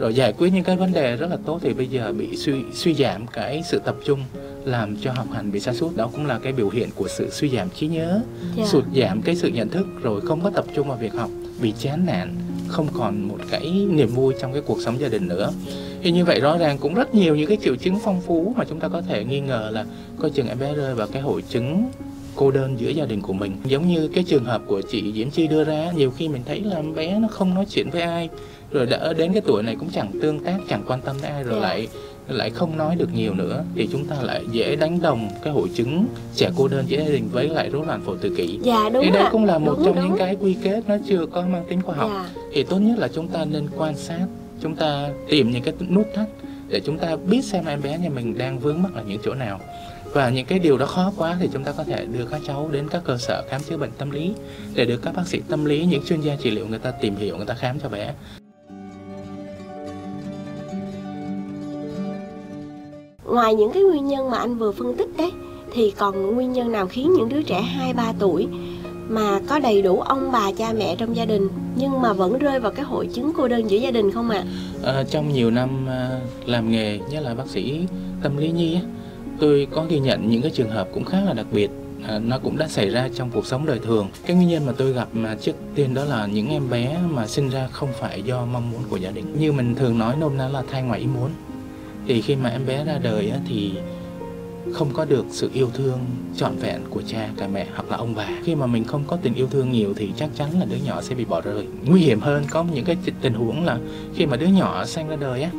rồi 0.00 0.14
giải 0.14 0.32
quyết 0.32 0.50
những 0.54 0.64
cái 0.64 0.76
vấn 0.76 0.92
đề 0.92 1.16
rất 1.16 1.30
là 1.30 1.36
tốt 1.46 1.58
thì 1.62 1.72
bây 1.74 1.86
giờ 1.86 2.12
bị 2.12 2.36
suy 2.36 2.54
suy 2.72 2.94
giảm 2.94 3.26
cái 3.26 3.62
sự 3.64 3.78
tập 3.78 3.96
trung 4.04 4.20
làm 4.64 4.96
cho 4.96 5.12
học 5.12 5.26
hành 5.32 5.52
bị 5.52 5.60
sa 5.60 5.72
sút. 5.72 5.96
Đó 5.96 6.10
cũng 6.12 6.26
là 6.26 6.38
cái 6.38 6.52
biểu 6.52 6.68
hiện 6.70 6.88
của 6.94 7.08
sự 7.08 7.30
suy 7.30 7.48
giảm 7.48 7.70
trí 7.70 7.86
nhớ 7.86 8.20
dạ. 8.56 8.64
sụt 8.66 8.84
giảm 8.94 9.22
cái 9.22 9.36
sự 9.36 9.48
nhận 9.48 9.68
thức 9.68 9.86
rồi 10.02 10.20
không 10.20 10.40
có 10.40 10.50
tập 10.50 10.64
trung 10.74 10.88
vào 10.88 10.98
việc 10.98 11.12
học 11.14 11.30
bị 11.62 11.72
chán 11.78 12.06
nản 12.06 12.34
không 12.68 12.88
còn 12.92 13.28
một 13.28 13.38
cái 13.50 13.86
niềm 13.90 14.08
vui 14.08 14.34
trong 14.40 14.52
cái 14.52 14.62
cuộc 14.66 14.80
sống 14.80 15.00
gia 15.00 15.08
đình 15.08 15.28
nữa. 15.28 15.52
Thì 16.02 16.10
như 16.10 16.24
vậy 16.24 16.40
rõ 16.40 16.58
ràng 16.58 16.78
cũng 16.78 16.94
rất 16.94 17.14
nhiều 17.14 17.36
những 17.36 17.48
cái 17.48 17.58
triệu 17.62 17.76
chứng 17.76 17.98
phong 18.04 18.20
phú 18.20 18.54
mà 18.56 18.64
chúng 18.64 18.80
ta 18.80 18.88
có 18.88 19.02
thể 19.02 19.24
nghi 19.24 19.40
ngờ 19.40 19.70
là 19.72 19.84
coi 20.18 20.30
chừng 20.30 20.48
em 20.48 20.58
bé 20.58 20.74
rơi 20.74 20.94
vào 20.94 21.06
cái 21.06 21.22
hội 21.22 21.42
chứng 21.42 21.90
cô 22.34 22.50
đơn 22.50 22.80
giữa 22.80 22.90
gia 22.90 23.04
đình 23.04 23.20
của 23.20 23.32
mình. 23.32 23.56
Giống 23.64 23.88
như 23.88 24.08
cái 24.08 24.24
trường 24.24 24.44
hợp 24.44 24.62
của 24.66 24.80
chị 24.90 25.12
Diễm 25.12 25.30
Chi 25.30 25.46
đưa 25.46 25.64
ra 25.64 25.92
nhiều 25.96 26.10
khi 26.10 26.28
mình 26.28 26.42
thấy 26.46 26.60
là 26.60 26.82
bé 26.94 27.18
nó 27.18 27.28
không 27.28 27.54
nói 27.54 27.66
chuyện 27.70 27.90
với 27.90 28.02
ai 28.02 28.28
rồi 28.70 28.86
đã 28.86 29.12
đến 29.12 29.32
cái 29.32 29.42
tuổi 29.46 29.62
này 29.62 29.76
cũng 29.78 29.90
chẳng 29.90 30.10
tương 30.22 30.44
tác 30.44 30.58
chẳng 30.68 30.82
quan 30.86 31.00
tâm 31.00 31.16
đến 31.22 31.32
ai 31.32 31.42
rồi 31.42 31.60
lại 31.60 31.88
lại 32.28 32.50
không 32.50 32.76
nói 32.76 32.96
được 32.96 33.14
nhiều 33.14 33.34
nữa. 33.34 33.64
Thì 33.74 33.88
chúng 33.92 34.04
ta 34.04 34.16
lại 34.22 34.44
dễ 34.52 34.76
đánh 34.76 35.00
đồng 35.02 35.28
cái 35.42 35.52
hội 35.52 35.68
chứng 35.74 36.06
trẻ 36.34 36.50
cô 36.56 36.68
đơn 36.68 36.84
giữa 36.88 36.98
gia 36.98 37.08
đình 37.08 37.28
với 37.32 37.48
lại 37.48 37.70
rối 37.70 37.86
loạn 37.86 38.00
phổ 38.06 38.16
tự 38.16 38.34
kỷ. 38.36 38.58
Dạ 38.62 38.90
đúng 38.92 39.04
thì 39.04 39.10
đây 39.10 39.24
cũng 39.32 39.44
là 39.44 39.58
một 39.58 39.74
Đúng, 39.76 39.84
trong 39.84 39.96
đúng. 39.96 40.08
những 40.08 40.18
cái 40.18 40.36
quy 40.40 40.56
kết 40.62 40.82
nó 40.88 40.96
chưa 41.08 41.26
có 41.26 41.42
mang 41.42 41.64
tính 41.68 41.82
khoa 41.82 41.94
học. 41.94 42.10
Dạ. 42.14 42.30
Thì 42.52 42.62
tốt 42.62 42.78
nhất 42.78 42.98
là 42.98 43.08
chúng 43.14 43.28
ta 43.28 43.44
nên 43.44 43.68
quan 43.76 43.96
sát 43.96 44.26
chúng 44.62 44.76
ta 44.76 45.08
tìm 45.28 45.50
những 45.50 45.62
cái 45.62 45.74
nút 45.88 46.06
thắt 46.14 46.28
để 46.68 46.80
chúng 46.84 46.98
ta 46.98 47.16
biết 47.16 47.44
xem 47.44 47.64
em 47.66 47.82
bé 47.82 47.98
nhà 47.98 48.08
mình 48.08 48.38
đang 48.38 48.58
vướng 48.58 48.82
mắc 48.82 48.92
ở 48.94 49.02
những 49.08 49.20
chỗ 49.24 49.34
nào. 49.34 49.60
Và 50.12 50.30
những 50.30 50.46
cái 50.46 50.58
điều 50.58 50.78
đó 50.78 50.86
khó 50.86 51.12
quá 51.16 51.36
thì 51.40 51.48
chúng 51.52 51.64
ta 51.64 51.72
có 51.72 51.84
thể 51.84 52.06
đưa 52.06 52.24
các 52.24 52.40
cháu 52.46 52.68
đến 52.72 52.88
các 52.88 53.02
cơ 53.04 53.18
sở 53.18 53.42
khám 53.48 53.60
chữa 53.62 53.76
bệnh 53.76 53.90
tâm 53.98 54.10
lý. 54.10 54.32
Để 54.74 54.84
được 54.84 55.02
các 55.02 55.14
bác 55.14 55.26
sĩ 55.26 55.40
tâm 55.48 55.64
lý 55.64 55.84
những 55.84 56.02
chuyên 56.06 56.20
gia 56.20 56.36
trị 56.36 56.50
liệu 56.50 56.66
người 56.66 56.78
ta 56.78 56.90
tìm 56.90 57.16
hiểu 57.16 57.36
người 57.36 57.46
ta 57.46 57.54
khám 57.54 57.80
cho 57.80 57.88
bé 57.88 58.12
ngoài 63.30 63.54
những 63.54 63.72
cái 63.72 63.82
nguyên 63.82 64.06
nhân 64.06 64.30
mà 64.30 64.38
anh 64.38 64.58
vừa 64.58 64.72
phân 64.72 64.96
tích 64.96 65.08
đấy 65.18 65.32
thì 65.72 65.90
còn 65.90 66.34
nguyên 66.34 66.52
nhân 66.52 66.72
nào 66.72 66.86
khiến 66.86 67.12
những 67.12 67.28
đứa 67.28 67.42
trẻ 67.42 67.60
2 67.60 67.92
3 67.92 68.12
tuổi 68.18 68.46
mà 69.08 69.40
có 69.48 69.58
đầy 69.58 69.82
đủ 69.82 70.00
ông 70.00 70.32
bà 70.32 70.52
cha 70.52 70.72
mẹ 70.72 70.96
trong 70.96 71.16
gia 71.16 71.24
đình 71.24 71.48
nhưng 71.76 72.00
mà 72.00 72.12
vẫn 72.12 72.38
rơi 72.38 72.60
vào 72.60 72.72
cái 72.72 72.84
hội 72.84 73.08
chứng 73.14 73.32
cô 73.36 73.48
đơn 73.48 73.70
giữa 73.70 73.78
gia 73.78 73.90
đình 73.90 74.10
không 74.10 74.30
ạ? 74.30 74.44
Ờ, 74.82 75.04
trong 75.04 75.32
nhiều 75.32 75.50
năm 75.50 75.86
ờ, 75.86 76.20
làm 76.46 76.70
nghề 76.70 76.98
nhất 77.10 77.22
là 77.22 77.34
bác 77.34 77.48
sĩ 77.48 77.80
tâm 78.22 78.36
lý 78.36 78.50
nhi 78.50 78.78
tôi 79.40 79.66
có 79.70 79.84
ghi 79.88 79.98
nhận 79.98 80.30
những 80.30 80.42
cái 80.42 80.50
trường 80.50 80.70
hợp 80.70 80.88
cũng 80.94 81.04
khá 81.04 81.20
là 81.20 81.32
đặc 81.32 81.46
biệt 81.52 81.70
à, 82.08 82.18
nó 82.18 82.38
cũng 82.38 82.58
đã 82.58 82.68
xảy 82.68 82.90
ra 82.90 83.08
trong 83.14 83.30
cuộc 83.30 83.46
sống 83.46 83.66
đời 83.66 83.78
thường. 83.78 84.08
Cái 84.26 84.36
nguyên 84.36 84.48
nhân 84.48 84.66
mà 84.66 84.72
tôi 84.76 84.92
gặp 84.92 85.08
mà 85.12 85.36
trước 85.40 85.52
tiên 85.74 85.94
đó 85.94 86.04
là 86.04 86.26
những 86.26 86.48
em 86.48 86.70
bé 86.70 86.98
mà 87.10 87.26
sinh 87.26 87.48
ra 87.48 87.68
không 87.72 87.88
phải 88.00 88.22
do 88.22 88.44
mong 88.44 88.70
muốn 88.70 88.80
của 88.90 88.96
gia 88.96 89.10
đình. 89.10 89.34
Như 89.38 89.52
mình 89.52 89.74
thường 89.74 89.98
nói 89.98 90.16
nôm 90.20 90.36
na 90.36 90.48
là 90.48 90.62
thai 90.70 90.82
ngoài 90.82 91.00
ý 91.00 91.06
muốn 91.06 91.30
thì 92.10 92.20
khi 92.20 92.36
mà 92.36 92.48
em 92.50 92.66
bé 92.66 92.84
ra 92.84 92.98
đời 93.02 93.30
á, 93.30 93.38
thì 93.48 93.72
không 94.72 94.90
có 94.92 95.04
được 95.04 95.24
sự 95.30 95.50
yêu 95.54 95.68
thương 95.74 95.98
trọn 96.36 96.56
vẹn 96.56 96.80
của 96.90 97.02
cha 97.06 97.28
cả 97.36 97.48
mẹ 97.52 97.66
hoặc 97.74 97.90
là 97.90 97.96
ông 97.96 98.14
bà 98.14 98.28
khi 98.44 98.54
mà 98.54 98.66
mình 98.66 98.84
không 98.84 99.04
có 99.06 99.16
tình 99.22 99.34
yêu 99.34 99.46
thương 99.50 99.72
nhiều 99.72 99.94
thì 99.96 100.10
chắc 100.16 100.30
chắn 100.36 100.48
là 100.60 100.66
đứa 100.70 100.76
nhỏ 100.76 101.02
sẽ 101.02 101.14
bị 101.14 101.24
bỏ 101.24 101.40
rơi 101.40 101.66
nguy 101.84 102.00
hiểm 102.00 102.20
hơn 102.20 102.44
có 102.50 102.64
những 102.74 102.84
cái 102.84 102.96
tình 103.20 103.34
huống 103.34 103.64
là 103.64 103.78
khi 104.14 104.26
mà 104.26 104.36
đứa 104.36 104.46
nhỏ 104.46 104.84
sinh 104.84 105.08
ra 105.08 105.16
đời 105.16 105.42
á 105.42 105.50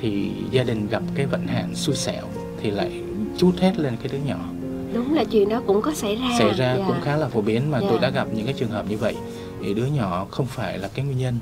thì 0.00 0.30
gia 0.50 0.62
đình 0.62 0.86
gặp 0.90 1.02
cái 1.14 1.26
vận 1.26 1.46
hạn 1.46 1.74
xui 1.74 1.96
xẻo 1.96 2.24
thì 2.62 2.70
lại 2.70 2.90
chút 3.38 3.52
hết 3.60 3.78
lên 3.78 3.96
cái 4.02 4.08
đứa 4.12 4.18
nhỏ 4.18 4.38
Đúng 4.94 5.14
là 5.14 5.24
chuyện 5.24 5.48
đó 5.48 5.62
cũng 5.66 5.82
có 5.82 5.92
xảy 5.94 6.16
ra. 6.16 6.28
xảy 6.38 6.52
ra 6.54 6.76
Dạ. 6.78 6.84
cũng 6.86 6.96
khá 7.02 7.16
là 7.16 7.28
phổ 7.28 7.40
biến 7.40 7.70
mà 7.70 7.80
Dạ. 7.80 7.86
tôi 7.90 7.98
đã 7.98 8.10
gặp 8.10 8.28
những 8.34 8.44
cái 8.44 8.54
trường 8.58 8.70
hợp 8.70 8.90
như 8.90 8.96
vậy 8.96 9.14
thì 9.64 9.74
đứa 9.74 9.86
nhỏ 9.86 10.26
không 10.30 10.46
phải 10.46 10.78
là 10.78 10.88
cái 10.94 11.04
nguyên 11.04 11.18
nhân 11.18 11.34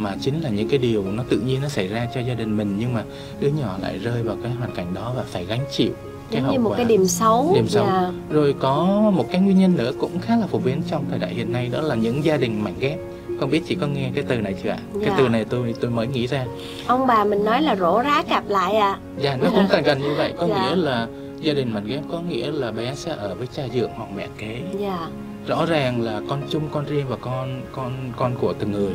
mà 0.00 0.16
chính 0.20 0.40
là 0.40 0.50
những 0.50 0.68
cái 0.68 0.78
điều 0.78 1.04
nó 1.04 1.22
tự 1.28 1.38
nhiên 1.40 1.60
nó 1.62 1.68
xảy 1.68 1.88
ra 1.88 2.08
cho 2.14 2.20
gia 2.20 2.34
đình 2.34 2.56
mình 2.56 2.76
nhưng 2.78 2.94
mà 2.94 3.02
đứa 3.40 3.48
nhỏ 3.48 3.76
lại 3.82 3.98
rơi 3.98 4.22
vào 4.22 4.36
cái 4.42 4.52
hoàn 4.52 4.70
cảnh 4.74 4.94
đó 4.94 5.12
và 5.16 5.22
phải 5.26 5.44
gánh 5.44 5.64
chịu 5.72 5.92
cái 6.30 6.42
Giống 6.42 6.52
như 6.52 6.58
một 6.58 6.70
quả 6.70 6.76
cái 6.76 6.86
điểm 6.86 7.06
xấu. 7.06 7.52
Điểm 7.54 7.68
xấu. 7.68 7.86
Dạ. 7.86 8.10
rồi 8.30 8.54
có 8.60 8.84
một 9.14 9.26
cái 9.32 9.40
nguyên 9.40 9.58
nhân 9.58 9.76
nữa 9.76 9.92
cũng 10.00 10.18
khá 10.20 10.36
là 10.36 10.46
phổ 10.46 10.58
biến 10.58 10.82
trong 10.90 11.04
thời 11.10 11.18
đại 11.18 11.34
hiện 11.34 11.52
nay 11.52 11.68
đó 11.72 11.80
là 11.80 11.94
những 11.94 12.24
gia 12.24 12.36
đình 12.36 12.64
mảnh 12.64 12.74
ghép 12.80 12.98
không 13.40 13.50
biết 13.50 13.62
chị 13.68 13.74
có 13.80 13.86
nghe 13.86 14.10
cái 14.14 14.24
từ 14.28 14.36
này 14.40 14.54
chưa 14.62 14.70
ạ 14.70 14.78
Dạ. 14.94 15.00
cái 15.06 15.14
từ 15.18 15.28
này 15.28 15.44
tôi 15.44 15.74
tôi 15.80 15.90
mới 15.90 16.06
nghĩ 16.06 16.26
ra 16.26 16.44
Ông 16.86 17.06
bà 17.06 17.24
mình 17.24 17.44
nói 17.44 17.62
là 17.62 17.76
rổ 17.76 18.02
rá 18.02 18.22
cặp 18.22 18.44
lại 18.48 18.76
à. 18.76 18.98
dạ 19.18 19.36
nó 19.36 19.50
cũng 19.50 19.66
gần 19.70 19.82
gần 19.84 19.98
như 19.98 20.14
vậy 20.16 20.32
có 20.38 20.46
Dạ. 20.48 20.54
nghĩa 20.70 20.76
là 20.76 21.06
gia 21.40 21.52
đình 21.52 21.72
mảnh 21.74 21.86
ghép 21.86 22.00
có 22.12 22.20
nghĩa 22.20 22.50
là 22.52 22.70
bé 22.72 22.94
sẽ 22.94 23.12
ở 23.16 23.34
với 23.34 23.46
cha 23.56 23.62
dượng 23.74 23.90
hoặc 23.96 24.08
mẹ 24.16 24.28
kế 24.38 24.60
Dạ. 24.80 25.08
rõ 25.46 25.66
ràng 25.66 26.02
là 26.02 26.20
con 26.28 26.42
chung 26.50 26.62
con 26.72 26.84
riêng 26.84 27.06
và 27.08 27.16
con 27.16 27.62
con 27.72 27.92
con 28.16 28.34
của 28.40 28.52
từng 28.52 28.72
người 28.72 28.92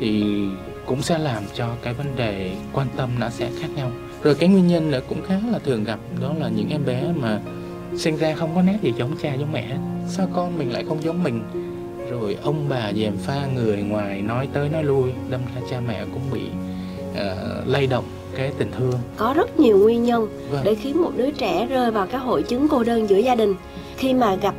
thì 0.00 0.24
cũng 0.86 1.02
sẽ 1.02 1.18
làm 1.18 1.42
cho 1.54 1.68
cái 1.82 1.94
vấn 1.94 2.06
đề 2.16 2.52
quan 2.72 2.86
tâm 2.96 3.10
nó 3.18 3.28
sẽ 3.30 3.50
khác 3.60 3.68
nhau. 3.76 3.90
Rồi 4.22 4.34
cái 4.34 4.48
nguyên 4.48 4.66
nhân 4.66 4.90
nữa 4.90 5.00
cũng 5.08 5.22
khá 5.26 5.34
là 5.52 5.58
thường 5.58 5.84
gặp 5.84 5.98
đó 6.20 6.34
là 6.38 6.48
những 6.48 6.68
em 6.70 6.84
bé 6.86 7.02
mà 7.16 7.40
sinh 7.96 8.16
ra 8.16 8.34
không 8.34 8.54
có 8.54 8.62
nét 8.62 8.78
gì 8.82 8.92
giống 8.98 9.16
cha 9.22 9.34
giống 9.34 9.52
mẹ. 9.52 9.76
Sao 10.08 10.28
con 10.34 10.58
mình 10.58 10.72
lại 10.72 10.84
không 10.88 11.02
giống 11.02 11.22
mình? 11.22 11.42
Rồi 12.10 12.36
ông 12.42 12.68
bà 12.68 12.92
dèm 12.92 13.16
pha 13.16 13.46
người 13.54 13.76
ngoài 13.76 14.22
nói 14.22 14.48
tới 14.52 14.68
nói 14.68 14.84
lui 14.84 15.10
đâm 15.30 15.40
ra 15.54 15.60
cha 15.70 15.80
mẹ 15.88 16.04
cũng 16.12 16.22
bị 16.32 16.40
uh, 17.10 17.68
lay 17.68 17.86
động 17.86 18.04
cái 18.36 18.52
tình 18.58 18.70
thương. 18.78 18.94
Có 19.16 19.34
rất 19.36 19.60
nhiều 19.60 19.78
nguyên 19.78 20.04
nhân 20.04 20.28
Vâng. 20.50 20.60
để 20.64 20.74
khiến 20.74 21.02
một 21.02 21.10
đứa 21.16 21.30
trẻ 21.30 21.66
rơi 21.66 21.90
vào 21.90 22.06
cái 22.06 22.20
hội 22.20 22.42
chứng 22.42 22.68
cô 22.68 22.84
đơn 22.84 23.06
giữa 23.06 23.18
gia 23.18 23.34
đình. 23.34 23.54
Khi 23.96 24.14
mà 24.14 24.34
gặp 24.34 24.54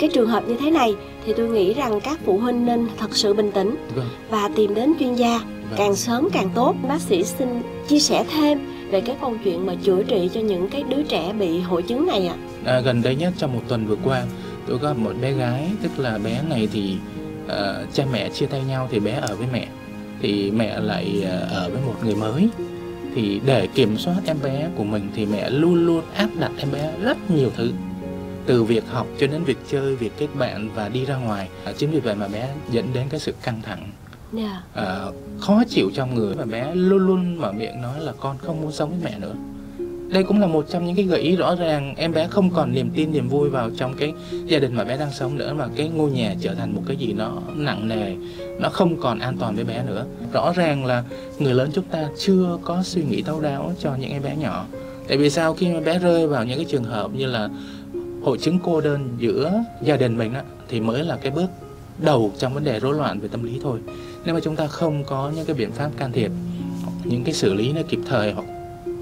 cái 0.00 0.10
trường 0.12 0.28
hợp 0.28 0.48
như 0.48 0.56
thế 0.60 0.70
này 0.70 0.94
thì 1.26 1.32
tôi 1.36 1.48
nghĩ 1.48 1.74
rằng 1.74 2.00
các 2.00 2.18
phụ 2.24 2.38
huynh 2.38 2.66
nên 2.66 2.88
thật 2.98 3.16
sự 3.16 3.34
bình 3.34 3.52
tĩnh 3.52 3.74
vâng. 3.94 4.08
và 4.30 4.50
tìm 4.56 4.74
đến 4.74 4.92
chuyên 5.00 5.14
gia. 5.14 5.38
Vâng. 5.38 5.78
càng 5.78 5.96
sớm 5.96 6.28
càng 6.32 6.50
tốt. 6.54 6.74
Bác 6.88 7.00
sĩ 7.00 7.24
xin 7.24 7.62
chia 7.88 7.98
sẻ 7.98 8.24
thêm 8.30 8.58
về 8.90 9.00
cái 9.00 9.16
câu 9.20 9.36
chuyện 9.44 9.66
mà 9.66 9.74
chữa 9.82 10.02
trị 10.02 10.30
cho 10.34 10.40
những 10.40 10.68
cái 10.68 10.82
đứa 10.88 11.02
trẻ 11.02 11.32
bị 11.38 11.60
hội 11.60 11.82
chứng 11.82 12.06
này 12.06 12.26
ạ. 12.26 12.36
À, 12.64 12.80
gần 12.80 13.02
đây 13.02 13.16
nhất 13.16 13.32
trong 13.38 13.52
một 13.52 13.60
tuần 13.68 13.86
vừa 13.86 13.96
qua 14.04 14.24
tôi 14.66 14.78
có 14.78 14.94
một 14.94 15.12
bé 15.22 15.32
gái 15.32 15.70
tức 15.82 15.98
là 15.98 16.18
bé 16.18 16.42
này 16.48 16.68
thì 16.72 16.96
ờ, 17.48 17.86
cha 17.92 18.04
mẹ 18.12 18.28
chia 18.28 18.46
tay 18.46 18.62
nhau 18.68 18.88
thì 18.90 19.00
bé 19.00 19.12
ở 19.12 19.36
với 19.36 19.46
mẹ 19.52 19.66
thì 20.22 20.50
mẹ 20.50 20.80
lại 20.80 21.22
ờ, 21.24 21.48
ở 21.50 21.70
với 21.70 21.82
một 21.86 21.94
người 22.04 22.14
mới. 22.14 22.48
Thì 23.14 23.40
để 23.46 23.66
kiểm 23.66 23.98
soát 23.98 24.16
em 24.26 24.36
bé 24.42 24.68
của 24.76 24.84
mình 24.84 25.08
thì 25.14 25.26
mẹ 25.26 25.50
luôn 25.50 25.86
luôn 25.86 26.02
áp 26.14 26.28
đặt 26.38 26.50
em 26.58 26.68
bé 26.72 26.92
rất 27.02 27.30
nhiều 27.30 27.50
thứ 27.56 27.70
từ 28.46 28.64
việc 28.64 28.84
học 28.88 29.06
cho 29.18 29.26
đến 29.26 29.44
việc 29.44 29.58
chơi 29.70 29.96
việc 29.96 30.12
kết 30.18 30.28
bạn 30.38 30.70
và 30.74 30.88
đi 30.88 31.04
ra 31.04 31.16
ngoài 31.16 31.48
à, 31.64 31.72
chính 31.78 31.90
vì 31.90 32.00
vậy 32.00 32.14
mà 32.14 32.28
bé 32.28 32.48
dẫn 32.70 32.92
đến 32.94 33.06
cái 33.10 33.20
sự 33.20 33.34
căng 33.42 33.62
thẳng. 33.62 33.90
Dạ. 34.32 34.62
ờ, 34.74 35.12
khó 35.40 35.62
chịu 35.68 35.90
trong 35.94 36.14
người 36.14 36.34
và 36.34 36.44
bé 36.44 36.74
luôn 36.74 37.06
luôn 37.06 37.36
mở 37.36 37.52
miệng 37.52 37.82
nói 37.82 38.00
là 38.00 38.12
con 38.20 38.38
không 38.38 38.60
muốn 38.62 38.72
sống 38.72 38.90
với 38.90 38.98
mẹ 39.04 39.18
nữa. 39.18 39.34
Đây 40.12 40.24
cũng 40.24 40.40
là 40.40 40.46
một 40.46 40.66
trong 40.68 40.86
những 40.86 40.96
cái 40.96 41.04
gợi 41.04 41.20
ý 41.20 41.36
rõ 41.36 41.54
ràng 41.54 41.94
em 41.96 42.12
bé 42.12 42.26
không 42.30 42.50
còn 42.50 42.72
niềm 42.72 42.90
tin 42.94 43.12
niềm 43.12 43.28
vui 43.28 43.50
vào 43.50 43.70
trong 43.76 43.94
cái 43.94 44.12
gia 44.46 44.58
đình 44.58 44.74
mà 44.74 44.84
bé 44.84 44.96
đang 44.96 45.12
sống 45.12 45.36
nữa 45.36 45.54
mà 45.54 45.68
cái 45.76 45.88
ngôi 45.88 46.10
nhà 46.10 46.34
trở 46.40 46.54
thành 46.54 46.74
một 46.74 46.82
cái 46.86 46.96
gì 46.96 47.12
nó 47.12 47.32
nặng 47.54 47.88
nề 47.88 48.16
nó 48.60 48.68
không 48.68 49.00
còn 49.00 49.18
an 49.18 49.36
toàn 49.40 49.54
với 49.54 49.64
bé 49.64 49.82
nữa. 49.86 50.06
Rõ 50.32 50.52
ràng 50.56 50.84
là 50.84 51.04
người 51.38 51.54
lớn 51.54 51.70
chúng 51.74 51.84
ta 51.84 52.08
chưa 52.18 52.58
có 52.64 52.82
suy 52.82 53.02
nghĩ 53.02 53.22
thấu 53.22 53.40
đáo 53.40 53.72
cho 53.80 53.94
những 53.96 54.10
em 54.10 54.22
bé 54.22 54.36
nhỏ. 54.36 54.66
Tại 55.08 55.16
vì 55.16 55.30
sao? 55.30 55.54
Khi 55.54 55.68
mà 55.68 55.80
bé 55.80 55.98
rơi 55.98 56.26
vào 56.26 56.44
những 56.44 56.56
cái 56.56 56.66
trường 56.68 56.84
hợp 56.84 57.10
như 57.14 57.26
là 57.26 57.48
hội 58.22 58.38
chứng 58.38 58.58
cô 58.62 58.80
đơn 58.80 59.08
giữa 59.18 59.64
gia 59.82 59.96
đình 59.96 60.18
mình 60.18 60.34
á, 60.34 60.42
thì 60.68 60.80
mới 60.80 61.04
là 61.04 61.16
cái 61.16 61.30
bước 61.30 61.50
đầu 61.98 62.32
trong 62.38 62.54
vấn 62.54 62.64
đề 62.64 62.80
rối 62.80 62.94
loạn 62.94 63.20
về 63.20 63.28
tâm 63.28 63.42
lý 63.42 63.60
thôi. 63.62 63.80
Nếu 64.24 64.34
mà 64.34 64.40
chúng 64.40 64.56
ta 64.56 64.66
không 64.66 65.04
có 65.04 65.32
những 65.36 65.46
cái 65.46 65.56
biện 65.56 65.72
pháp 65.72 65.90
can 65.96 66.12
thiệp 66.12 66.30
những 67.04 67.24
cái 67.24 67.34
xử 67.34 67.54
lý 67.54 67.72
nó 67.72 67.80
kịp 67.88 68.00
thời 68.08 68.32
hoặc 68.32 68.44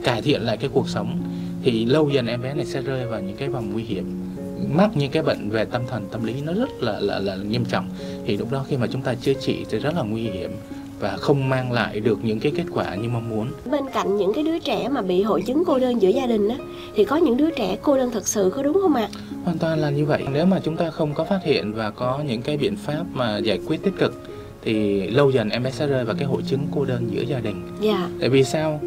cải 0.05 0.23
thiện 0.23 0.43
lại 0.43 0.57
cái 0.57 0.71
cuộc 0.73 0.89
sống 0.89 1.23
thì 1.63 1.85
lâu 1.85 2.11
dần 2.11 2.27
em 2.27 2.43
bé 2.43 2.55
này 2.55 2.67
sẽ 2.67 2.83
rơi 2.83 3.07
vào 3.07 3.21
những 3.21 3.37
cái 3.37 3.49
vòng 3.49 3.73
nguy 3.73 3.83
hiểm. 3.83 4.35
Mắc 4.75 4.91
những 4.95 5.11
cái 5.11 5.23
bệnh 5.23 5.51
về 5.51 5.65
tâm 5.65 5.83
thần 5.89 6.09
tâm 6.11 6.25
lý 6.25 6.41
nó 6.41 6.53
rất 6.53 6.71
là 6.81 7.01
là 7.01 7.19
là 7.19 7.37
nghiêm 7.37 7.65
trọng. 7.65 7.89
Thì 8.27 8.37
lúc 8.37 8.51
đó 8.51 8.65
khi 8.69 8.77
mà 8.77 8.87
chúng 8.87 9.03
ta 9.03 9.15
chữa 9.15 9.35
trị 9.35 9.65
thì 9.71 9.79
rất 9.79 9.95
là 9.95 10.03
nguy 10.03 10.23
hiểm 10.23 10.51
và 11.01 11.17
không 11.17 11.49
mang 11.49 11.73
lại 11.73 12.01
được 12.01 12.19
những 12.23 12.41
cái 12.41 12.53
kết 12.57 12.65
quả 12.71 12.95
như 12.95 13.09
mong 13.09 13.31
muốn. 13.31 13.49
Bên 13.71 13.85
cạnh 13.95 14.17
những 14.17 14.33
cái 14.35 14.45
đứa 14.45 14.59
trẻ 14.59 14.89
mà 14.89 15.03
bị 15.03 15.23
hội 15.23 15.43
chứng 15.43 15.63
cô 15.67 15.79
đơn 15.79 16.03
giữa 16.03 16.09
gia 16.09 16.27
đình 16.27 16.49
á 16.49 16.57
thì 16.95 17.05
có 17.05 17.17
những 17.17 17.37
đứa 17.37 17.51
trẻ 17.51 17.77
cô 17.83 17.97
đơn 17.97 18.11
thật 18.11 18.27
sự 18.27 18.53
có 18.57 18.63
đúng 18.63 18.79
không 18.83 18.95
ạ? 18.95 19.09
Hoàn 19.45 19.59
toàn 19.59 19.79
là 19.79 19.91
như 19.91 20.05
vậy. 20.05 20.23
Nếu 20.33 20.47
mà 20.47 20.61
chúng 20.65 20.77
ta 20.77 20.91
không 20.91 21.15
có 21.15 21.25
phát 21.25 21.41
hiện 21.45 21.73
và 21.73 21.91
có 21.91 22.21
những 22.27 22.43
cái 22.43 22.57
biện 22.57 22.77
pháp 22.77 23.05
mà 23.13 23.39
giải 23.39 23.59
quyết 23.67 23.83
tích 23.83 23.95
cực 23.99 24.23
thì 24.63 25.03
lâu 25.11 25.31
dần 25.31 25.51
em 25.51 25.63
bé 25.63 25.71
sẽ 25.71 25.87
rơi 25.87 26.05
vào 26.05 26.17
cái 26.19 26.25
hội 26.25 26.43
chứng 26.43 26.67
cô 26.75 26.85
đơn 26.85 27.09
giữa 27.11 27.23
gia 27.23 27.41
đình. 27.41 27.63
Dạ. 27.81 28.09
Tại 28.21 28.29
vì 28.29 28.45
sao? 28.45 28.81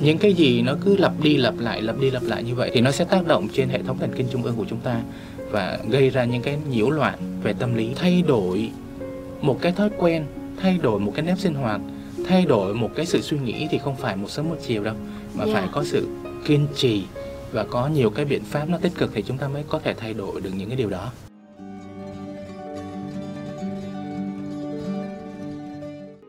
Những 0.00 0.18
cái 0.18 0.32
gì 0.32 0.62
nó 0.62 0.74
cứ 0.84 0.96
lặp 0.96 1.12
đi 1.22 1.36
lặp 1.36 1.54
lại 1.58 1.82
lặp 1.82 2.00
đi 2.00 2.10
lặp 2.10 2.22
lại 2.22 2.42
như 2.42 2.54
vậy 2.54 2.70
thì 2.74 2.80
nó 2.80 2.90
sẽ 2.90 3.04
tác 3.04 3.26
động 3.26 3.48
trên 3.52 3.68
hệ 3.68 3.82
thống 3.82 3.98
thần 3.98 4.10
kinh 4.16 4.26
trung 4.32 4.42
ương 4.42 4.54
của 4.56 4.64
chúng 4.70 4.78
ta 4.78 5.00
và 5.50 5.78
gây 5.88 6.10
ra 6.10 6.24
những 6.24 6.42
cái 6.42 6.58
nhiễu 6.70 6.90
loạn 6.90 7.18
về 7.42 7.52
tâm 7.58 7.74
lý. 7.74 7.88
Thay 7.94 8.22
đổi 8.26 8.70
một 9.40 9.58
cái 9.60 9.72
thói 9.72 9.90
quen 9.98 10.24
thay 10.62 10.78
đổi 10.82 11.00
một 11.00 11.12
cái 11.14 11.24
nếp 11.24 11.38
sinh 11.38 11.54
hoạt 11.54 11.80
thay 12.28 12.44
đổi 12.46 12.74
một 12.74 12.90
cái 12.96 13.06
sự 13.06 13.20
suy 13.20 13.38
nghĩ 13.38 13.66
thì 13.70 13.78
không 13.78 13.96
phải 13.96 14.16
một 14.16 14.30
sớm 14.30 14.48
một 14.48 14.56
chiều 14.66 14.84
đâu 14.84 14.94
mà 15.34 15.44
Dạ. 15.46 15.54
phải 15.54 15.68
có 15.72 15.84
sự 15.84 16.08
kiên 16.46 16.66
trì 16.76 17.02
và 17.52 17.64
có 17.64 17.88
nhiều 17.88 18.10
cái 18.10 18.24
biện 18.24 18.42
pháp 18.44 18.68
nó 18.68 18.78
tích 18.78 18.92
cực 18.98 19.10
thì 19.14 19.22
chúng 19.22 19.38
ta 19.38 19.48
mới 19.48 19.64
có 19.68 19.78
thể 19.78 19.94
thay 19.94 20.14
đổi 20.14 20.40
được 20.40 20.50
những 20.56 20.68
cái 20.68 20.76
điều 20.76 20.90
đó 20.90 21.10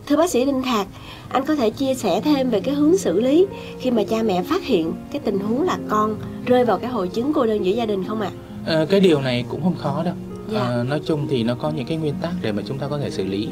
thưa 0.08 0.18
bác 0.18 0.30
sĩ 0.30 0.46
đinh 0.46 0.62
thạc 0.64 0.88
anh 1.30 1.46
có 1.46 1.56
thể 1.56 1.70
chia 1.70 1.94
sẻ 1.94 2.22
thêm 2.22 2.50
về 2.50 2.60
cái 2.60 2.76
hướng 2.76 2.98
xử 2.98 3.20
lý 3.22 3.46
khi 3.80 3.92
mà 3.92 4.04
cha 4.10 4.24
mẹ 4.24 4.44
phát 4.44 4.64
hiện 4.64 4.94
cái 5.12 5.22
tình 5.26 5.40
huống 5.40 5.64
là 5.64 5.78
con 5.90 6.18
rơi 6.46 6.66
vào 6.66 6.78
cái 6.78 6.90
hội 6.92 7.08
chứng 7.08 7.32
cô 7.34 7.46
đơn 7.46 7.66
giữa 7.66 7.72
gia 7.72 7.86
đình 7.86 8.04
không 8.08 8.22
ạ 8.22 8.32
Ờ, 8.66 8.86
cái 8.86 9.00
điều 9.00 9.22
này 9.22 9.46
cũng 9.50 9.64
không 9.64 9.76
khó 9.76 10.04
đâu 10.04 10.14
Dạ. 10.52 10.60
Ờ, 10.60 10.84
nói 10.84 11.02
chung 11.06 11.28
thì 11.30 11.44
nó 11.44 11.56
có 11.56 11.72
những 11.72 11.86
cái 11.86 11.98
nguyên 11.98 12.14
tắc 12.22 12.32
để 12.42 12.52
mà 12.52 12.64
chúng 12.68 12.78
ta 12.78 12.88
có 12.88 12.98
thể 13.00 13.10
xử 13.12 13.26
lý 13.26 13.48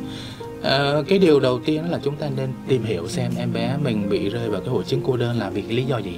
À, 0.64 0.94
cái 1.08 1.20
điều 1.20 1.40
đầu 1.40 1.60
tiên 1.66 1.84
là 1.92 2.00
chúng 2.04 2.16
ta 2.16 2.30
nên 2.38 2.50
tìm 2.68 2.84
hiểu 2.84 3.08
xem 3.08 3.32
em 3.38 3.54
bé 3.54 3.78
mình 3.84 4.10
bị 4.10 4.30
rơi 4.30 4.50
vào 4.50 4.62
cái 4.62 4.70
hội 4.70 4.84
chứng 4.84 5.02
cô 5.06 5.18
đơn 5.18 5.40
là 5.40 5.50
vì 5.50 5.62
cái 5.62 5.74
lý 5.74 5.84
do 5.84 5.98
gì. 5.98 6.18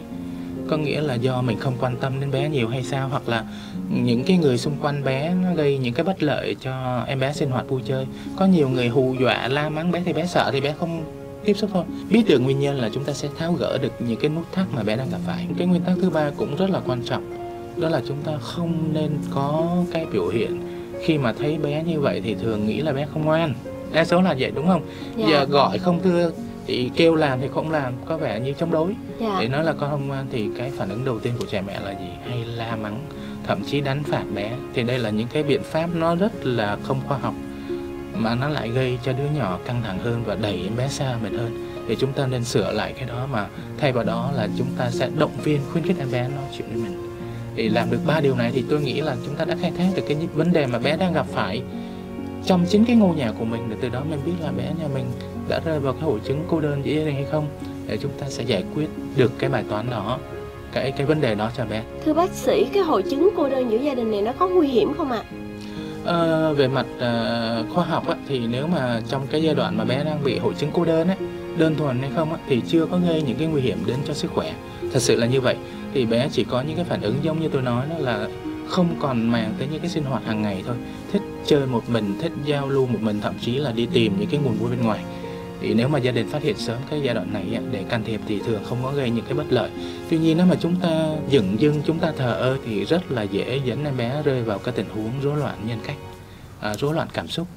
Có 0.69 0.77
nghĩa 0.77 1.01
là 1.01 1.13
do 1.13 1.41
mình 1.41 1.59
không 1.59 1.73
quan 1.79 1.95
tâm 1.97 2.19
đến 2.19 2.31
bé 2.31 2.49
nhiều 2.49 2.67
hay 2.67 2.83
sao 2.83 3.09
hoặc 3.09 3.29
là 3.29 3.45
những 3.89 4.23
cái 4.23 4.37
người 4.37 4.57
xung 4.57 4.77
quanh 4.81 5.03
bé 5.03 5.33
nó 5.43 5.53
gây 5.55 5.77
những 5.77 5.93
cái 5.93 6.03
bất 6.03 6.23
lợi 6.23 6.55
cho 6.61 7.03
em 7.07 7.19
bé 7.19 7.33
sinh 7.33 7.49
hoạt 7.49 7.69
vui 7.69 7.81
chơi. 7.85 8.05
Có 8.35 8.45
nhiều 8.45 8.69
người 8.69 8.87
hù 8.87 9.15
dọa 9.19 9.47
la 9.47 9.69
mắng 9.69 9.91
bé 9.91 10.01
thì 10.05 10.13
bé 10.13 10.25
sợ 10.25 10.49
thì 10.53 10.61
bé 10.61 10.73
không 10.79 11.03
tiếp 11.45 11.53
xúc 11.53 11.69
thôi. 11.73 11.83
Biết 12.09 12.23
được 12.27 12.39
nguyên 12.39 12.59
nhân 12.59 12.79
là 12.79 12.89
chúng 12.93 13.03
ta 13.03 13.13
sẽ 13.13 13.29
tháo 13.37 13.53
gỡ 13.53 13.77
được 13.77 13.91
những 13.99 14.19
cái 14.19 14.29
nút 14.29 14.45
thắt 14.51 14.65
mà 14.75 14.83
bé 14.83 14.95
đang 14.97 15.09
gặp 15.09 15.19
phải. 15.27 15.47
Cái 15.57 15.67
nguyên 15.67 15.81
tắc 15.81 15.95
thứ 16.01 16.09
ba 16.09 16.31
cũng 16.37 16.55
rất 16.55 16.69
là 16.69 16.79
quan 16.85 17.01
trọng 17.03 17.37
đó 17.77 17.89
là 17.89 18.01
chúng 18.07 18.17
ta 18.23 18.37
không 18.41 18.93
nên 18.93 19.11
có 19.33 19.75
cái 19.93 20.05
biểu 20.13 20.27
hiện 20.27 20.61
khi 21.01 21.17
mà 21.17 21.33
thấy 21.33 21.57
bé 21.57 21.83
như 21.83 21.99
vậy 21.99 22.21
thì 22.23 22.35
thường 22.35 22.67
nghĩ 22.67 22.81
là 22.81 22.93
bé 22.93 23.07
không 23.13 23.25
ngoan 23.25 23.53
đa 23.93 24.05
số 24.05 24.21
là 24.21 24.35
vậy 24.39 24.51
đúng 24.55 24.67
không? 24.67 24.81
Dạ. 25.17 25.27
giờ 25.29 25.45
gọi 25.45 25.79
không 25.79 26.03
thưa 26.03 26.31
thì 26.67 26.91
kêu 26.95 27.15
làm 27.15 27.41
thì 27.41 27.47
không 27.53 27.71
làm 27.71 27.93
có 28.05 28.17
vẻ 28.17 28.39
như 28.39 28.53
chống 28.53 28.71
đối. 28.71 28.95
Dạ. 29.21 29.37
Để 29.41 29.47
nói 29.47 29.63
là 29.63 29.73
con 29.73 29.89
không 29.89 30.27
thì 30.31 30.49
cái 30.57 30.71
phản 30.77 30.89
ứng 30.89 31.05
đầu 31.05 31.19
tiên 31.19 31.33
của 31.39 31.45
trẻ 31.51 31.61
mẹ 31.67 31.79
là 31.79 31.91
gì? 31.91 32.09
Hay 32.29 32.45
la 32.45 32.75
mắng 32.75 33.05
thậm 33.47 33.63
chí 33.67 33.81
đánh 33.81 34.03
phạt 34.03 34.23
bé. 34.35 34.51
Thì 34.73 34.83
đây 34.83 34.99
là 34.99 35.09
những 35.09 35.27
cái 35.27 35.43
biện 35.43 35.61
pháp 35.63 35.89
nó 35.93 36.15
rất 36.15 36.45
là 36.45 36.77
không 36.83 37.01
khoa 37.07 37.17
học 37.17 37.33
mà 38.13 38.35
nó 38.35 38.49
lại 38.49 38.69
gây 38.69 38.99
cho 39.03 39.13
đứa 39.13 39.39
nhỏ 39.39 39.59
căng 39.65 39.81
thẳng 39.83 39.99
hơn 39.99 40.23
và 40.25 40.35
đẩy 40.35 40.61
em 40.63 40.75
bé 40.77 40.87
xa 40.87 41.17
mình 41.23 41.37
hơn. 41.37 41.67
Thì 41.87 41.95
chúng 41.99 42.13
ta 42.13 42.27
nên 42.27 42.43
sửa 42.43 42.71
lại 42.71 42.93
cái 42.93 43.05
đó 43.07 43.27
mà 43.31 43.47
thay 43.77 43.91
vào 43.91 44.03
đó 44.03 44.31
là 44.35 44.47
chúng 44.57 44.67
ta 44.77 44.89
sẽ 44.91 45.09
động 45.17 45.31
viên 45.43 45.61
khuyến 45.71 45.83
khích 45.83 45.97
em 45.99 46.11
bé 46.11 46.21
nói 46.21 46.45
chuyện 46.57 46.67
với 46.67 46.77
mình. 46.77 47.03
Để 47.55 47.69
làm 47.69 47.91
được 47.91 47.99
ba 48.07 48.19
điều 48.19 48.35
này 48.35 48.51
thì 48.53 48.63
tôi 48.69 48.81
nghĩ 48.81 49.01
là 49.01 49.15
chúng 49.25 49.35
ta 49.35 49.45
đã 49.45 49.55
khai 49.61 49.71
thác 49.77 49.87
được 49.95 50.03
cái 50.07 50.17
vấn 50.33 50.53
đề 50.53 50.67
mà 50.67 50.79
bé 50.79 50.97
đang 50.97 51.13
gặp 51.13 51.25
phải 51.33 51.61
trong 52.47 52.65
chính 52.69 52.85
cái 52.85 52.95
ngôi 52.95 53.15
nhà 53.15 53.31
của 53.39 53.45
mình 53.45 53.69
để 53.69 53.75
từ 53.81 53.89
đó 53.89 54.01
mình 54.09 54.19
biết 54.25 54.31
là 54.41 54.51
bé 54.51 54.63
nhà 54.79 54.87
mình 54.93 55.05
đã 55.49 55.59
rơi 55.65 55.79
vào 55.79 55.93
cái 55.93 56.01
hội 56.01 56.19
chứng 56.23 56.45
cô 56.47 56.59
đơn 56.59 56.81
giữa 56.85 56.93
gia 56.93 57.05
đình 57.05 57.15
hay 57.15 57.25
không 57.31 57.47
để 57.87 57.97
chúng 57.97 58.11
ta 58.19 58.29
sẽ 58.29 58.43
giải 58.43 58.63
quyết 58.75 58.87
được 59.15 59.31
cái 59.39 59.49
bài 59.49 59.63
toán 59.69 59.89
đó 59.89 60.19
cái 60.71 60.91
cái 60.91 61.05
vấn 61.05 61.21
đề 61.21 61.35
đó 61.35 61.51
cho 61.57 61.65
bé. 61.65 61.83
Thưa 62.05 62.13
bác 62.13 62.31
sĩ 62.31 62.65
cái 62.73 62.83
hội 62.83 63.03
chứng 63.03 63.29
cô 63.37 63.49
đơn 63.49 63.71
giữa 63.71 63.77
gia 63.77 63.95
đình 63.95 64.11
này 64.11 64.21
nó 64.21 64.31
có 64.39 64.47
nguy 64.47 64.67
hiểm 64.67 64.93
không 64.93 65.11
ạ? 65.11 65.23
Ờ, 66.05 66.53
về 66.53 66.67
mặt 66.67 66.85
ờ, 66.99 67.65
khoa 67.73 67.85
học 67.85 68.07
á, 68.07 68.15
thì 68.27 68.39
nếu 68.47 68.67
mà 68.67 69.01
trong 69.09 69.27
cái 69.31 69.43
giai 69.43 69.55
đoạn 69.55 69.77
mà 69.77 69.83
bé 69.83 70.03
đang 70.03 70.23
bị 70.23 70.37
hội 70.37 70.53
chứng 70.57 70.69
cô 70.73 70.85
đơn 70.85 71.07
ấy, 71.07 71.17
đơn 71.57 71.75
thuần 71.75 71.99
hay 71.99 72.09
không 72.15 72.33
á, 72.33 72.39
thì 72.49 72.61
chưa 72.67 72.85
có 72.85 72.99
gây 73.07 73.21
những 73.21 73.37
cái 73.37 73.47
nguy 73.47 73.61
hiểm 73.61 73.77
đến 73.85 73.97
cho 74.07 74.13
sức 74.13 74.31
khỏe. 74.35 74.53
Thật 74.93 74.99
sự 75.01 75.15
là 75.15 75.27
như 75.27 75.41
vậy. 75.41 75.55
Thì 75.93 76.05
bé 76.05 76.29
chỉ 76.31 76.43
có 76.43 76.61
những 76.61 76.75
cái 76.75 76.85
phản 76.85 77.01
ứng 77.01 77.15
giống 77.21 77.39
như 77.39 77.47
tôi 77.47 77.61
nói 77.61 77.85
đó 77.89 77.95
là 77.99 78.27
không 78.67 78.87
còn 78.99 79.29
màng 79.29 79.53
tới 79.59 79.67
những 79.71 79.79
cái 79.79 79.89
sinh 79.89 80.03
hoạt 80.03 80.25
hàng 80.25 80.41
ngày 80.41 80.63
thôi. 80.67 80.75
Thích 81.11 81.21
chơi 81.47 81.65
một 81.65 81.89
mình 81.89 82.17
thích 82.21 82.31
giao 82.45 82.69
lưu 82.69 82.85
một 82.85 82.99
mình 83.01 83.19
thậm 83.21 83.33
chí 83.41 83.57
là 83.57 83.71
đi 83.71 83.87
tìm 83.93 84.19
những 84.19 84.29
cái 84.29 84.39
nguồn 84.43 84.57
vui 84.57 84.69
bên 84.69 84.81
ngoài. 84.85 85.03
Thì 85.61 85.73
nếu 85.73 85.87
mà 85.87 85.99
gia 85.99 86.11
đình 86.11 86.29
phát 86.29 86.43
hiện 86.43 86.57
sớm 86.57 86.77
cái 86.89 87.01
giai 87.03 87.15
đoạn 87.15 87.33
này 87.33 87.59
để 87.71 87.83
can 87.89 88.03
thiệp 88.03 88.21
thì 88.27 88.39
thường 88.39 88.63
không 88.69 88.77
có 88.83 88.91
gây 88.91 89.09
những 89.09 89.25
cái 89.25 89.33
bất 89.33 89.45
lợi. 89.49 89.69
Tuy 90.09 90.17
nhiên 90.17 90.37
nếu 90.37 90.45
mà 90.45 90.55
chúng 90.59 90.75
ta 90.75 91.09
dửng 91.31 91.59
dưng 91.59 91.81
chúng 91.85 91.99
ta 91.99 92.11
thờ 92.17 92.33
ơ 92.33 92.57
thì 92.65 92.85
rất 92.85 93.11
là 93.11 93.21
dễ 93.21 93.61
dẫn 93.65 93.85
em 93.85 93.97
bé 93.97 94.21
rơi 94.23 94.43
vào 94.43 94.59
cái 94.59 94.73
tình 94.77 94.89
huống 94.95 95.11
rối 95.23 95.37
loạn 95.37 95.57
nhân 95.67 95.79
cách 95.87 95.97
à, 96.59 96.75
rối 96.77 96.93
loạn 96.93 97.07
cảm 97.13 97.27
xúc 97.27 97.47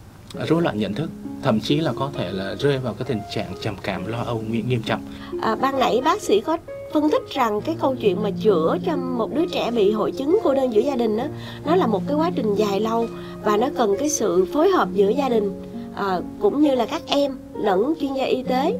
rối 0.48 0.62
loạn 0.62 0.78
nhận 0.78 0.94
thức 0.94 1.10
thậm 1.42 1.60
chí 1.60 1.76
là 1.76 1.92
có 1.92 2.10
thể 2.14 2.32
là 2.32 2.54
rơi 2.54 2.78
vào 2.78 2.94
cái 2.94 3.04
tình 3.08 3.20
trạng 3.34 3.54
trầm 3.60 3.74
cảm 3.82 4.06
lo 4.06 4.22
âu 4.22 4.42
nghiêm 4.50 4.68
nghiêm 4.68 4.82
trọng. 4.82 5.02
À, 5.42 5.56
ban 5.60 5.78
nãy 5.78 6.00
bác 6.04 6.22
sĩ 6.22 6.40
có 6.40 6.58
phân 6.92 7.10
tích 7.10 7.22
rằng 7.30 7.60
cái 7.60 7.76
câu 7.80 7.96
chuyện 7.96 8.22
mà 8.22 8.30
chữa 8.42 8.78
cho 8.86 8.96
một 8.96 9.34
đứa 9.34 9.46
trẻ 9.46 9.70
bị 9.70 9.92
hội 9.92 10.12
chứng 10.12 10.38
cô 10.44 10.54
đơn 10.54 10.74
giữa 10.74 10.80
gia 10.80 10.96
đình 10.96 11.16
đó 11.16 11.24
nó 11.64 11.76
là 11.76 11.86
một 11.86 12.02
cái 12.08 12.16
quá 12.16 12.30
trình 12.36 12.54
dài 12.54 12.80
lâu 12.80 13.06
và 13.44 13.56
nó 13.56 13.68
cần 13.76 13.94
cái 13.98 14.08
sự 14.08 14.46
phối 14.52 14.68
hợp 14.68 14.88
giữa 14.92 15.08
gia 15.08 15.28
đình 15.28 15.50
à, 15.94 16.20
cũng 16.40 16.62
như 16.62 16.74
là 16.74 16.86
các 16.86 17.02
em 17.06 17.32
lẫn 17.54 17.94
chuyên 18.00 18.14
gia 18.14 18.24
y 18.24 18.42
tế. 18.42 18.78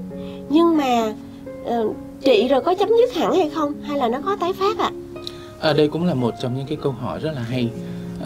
Nhưng 0.49 0.77
mà 0.77 1.15
ờ, 1.65 1.89
trị 2.21 2.49
rồi 2.49 2.61
có 2.61 2.75
chấm 2.75 2.89
dứt 2.89 3.15
hẳn 3.15 3.35
hay 3.35 3.51
không? 3.51 3.73
Hay 3.83 3.99
là 3.99 4.09
nó 4.09 4.19
có 4.25 4.37
tái 4.41 4.53
phát 4.53 4.79
ạ? 4.79 4.91
À, 5.61 5.73
đây 5.73 5.89
cũng 5.89 6.07
là 6.07 6.15
một 6.15 6.35
trong 6.43 6.57
những 6.57 6.67
cái 6.67 6.79
câu 6.83 6.93
hỏi 6.93 7.19
rất 7.19 7.31
là 7.35 7.43
hay. 7.43 7.71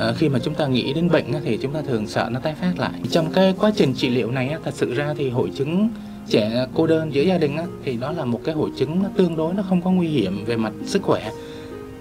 à, 0.00 0.12
khi 0.18 0.28
mà 0.28 0.38
chúng 0.38 0.54
ta 0.54 0.66
nghĩ 0.66 0.92
đến 0.92 1.10
bệnh 1.10 1.24
thì 1.44 1.56
chúng 1.56 1.72
ta 1.72 1.82
thường 1.82 2.06
sợ 2.06 2.28
nó 2.32 2.40
tái 2.40 2.54
phát 2.60 2.72
lại. 2.78 3.00
Trong 3.10 3.32
cái 3.32 3.54
quá 3.60 3.72
trình 3.76 3.94
trị 3.94 4.10
liệu 4.10 4.30
này 4.30 4.54
thật 4.64 4.74
sự 4.74 4.94
ra 4.94 5.14
thì 5.18 5.30
hội 5.30 5.50
chứng 5.54 5.88
trẻ 6.28 6.66
cô 6.74 6.86
đơn 6.86 7.14
giữa 7.14 7.22
gia 7.22 7.38
đình 7.38 7.56
thì 7.84 7.96
đó 7.96 8.12
là 8.12 8.24
một 8.24 8.40
cái 8.44 8.54
hội 8.54 8.70
chứng 8.76 9.02
nó 9.02 9.08
tương 9.16 9.36
đối 9.36 9.54
nó 9.54 9.62
không 9.68 9.82
có 9.82 9.90
nguy 9.90 10.08
hiểm 10.08 10.44
về 10.44 10.56
mặt 10.56 10.72
sức 10.86 11.02
khỏe. 11.02 11.30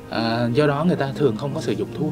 À, 0.10 0.50
do 0.54 0.68
đó 0.68 0.86
người 0.88 0.96
ta 0.96 1.12
thường 1.16 1.36
không 1.38 1.52
có 1.56 1.62
sử 1.62 1.72
dụng 1.72 1.88
thuốc. 2.00 2.12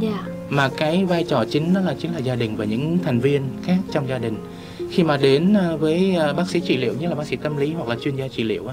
Yeah. 0.00 0.41
Mà 0.52 0.68
cái 0.76 1.04
vai 1.04 1.24
trò 1.24 1.44
chính 1.50 1.74
đó 1.74 1.80
là 1.80 1.94
chính 1.98 2.12
là 2.12 2.18
gia 2.18 2.34
đình 2.34 2.56
và 2.56 2.64
những 2.64 2.98
thành 3.04 3.20
viên 3.20 3.42
khác 3.62 3.78
trong 3.92 4.08
gia 4.08 4.18
đình. 4.18 4.36
Khi 4.90 5.02
mà 5.02 5.16
đến 5.16 5.54
ờ, 5.54 5.76
với 5.76 6.14
ờ, 6.14 6.32
bác 6.32 6.48
sĩ 6.48 6.60
trị 6.60 6.76
liệu 6.76 6.94
như 7.00 7.08
là 7.08 7.14
bác 7.14 7.26
sĩ 7.26 7.36
tâm 7.36 7.56
lý 7.56 7.72
hoặc 7.72 7.88
là 7.88 7.96
chuyên 8.02 8.16
gia 8.16 8.28
trị 8.28 8.42
liệu 8.42 8.64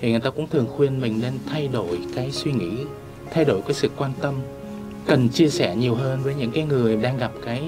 thì 0.00 0.10
người 0.10 0.20
ta 0.20 0.30
cũng 0.30 0.48
thường 0.48 0.66
khuyên 0.76 1.00
mình 1.00 1.20
nên 1.22 1.32
thay 1.46 1.68
đổi 1.68 1.98
cái 2.14 2.30
suy 2.30 2.52
nghĩ, 2.52 2.76
thay 3.30 3.44
đổi 3.44 3.62
cái 3.62 3.74
sự 3.74 3.90
quan 3.96 4.12
tâm, 4.20 4.34
cần 5.06 5.28
chia 5.28 5.48
sẻ 5.48 5.76
nhiều 5.76 5.94
hơn 5.94 6.22
với 6.22 6.34
những 6.34 6.50
cái 6.52 6.64
người 6.64 6.96
đang 6.96 7.18
gặp 7.18 7.32
cái 7.44 7.62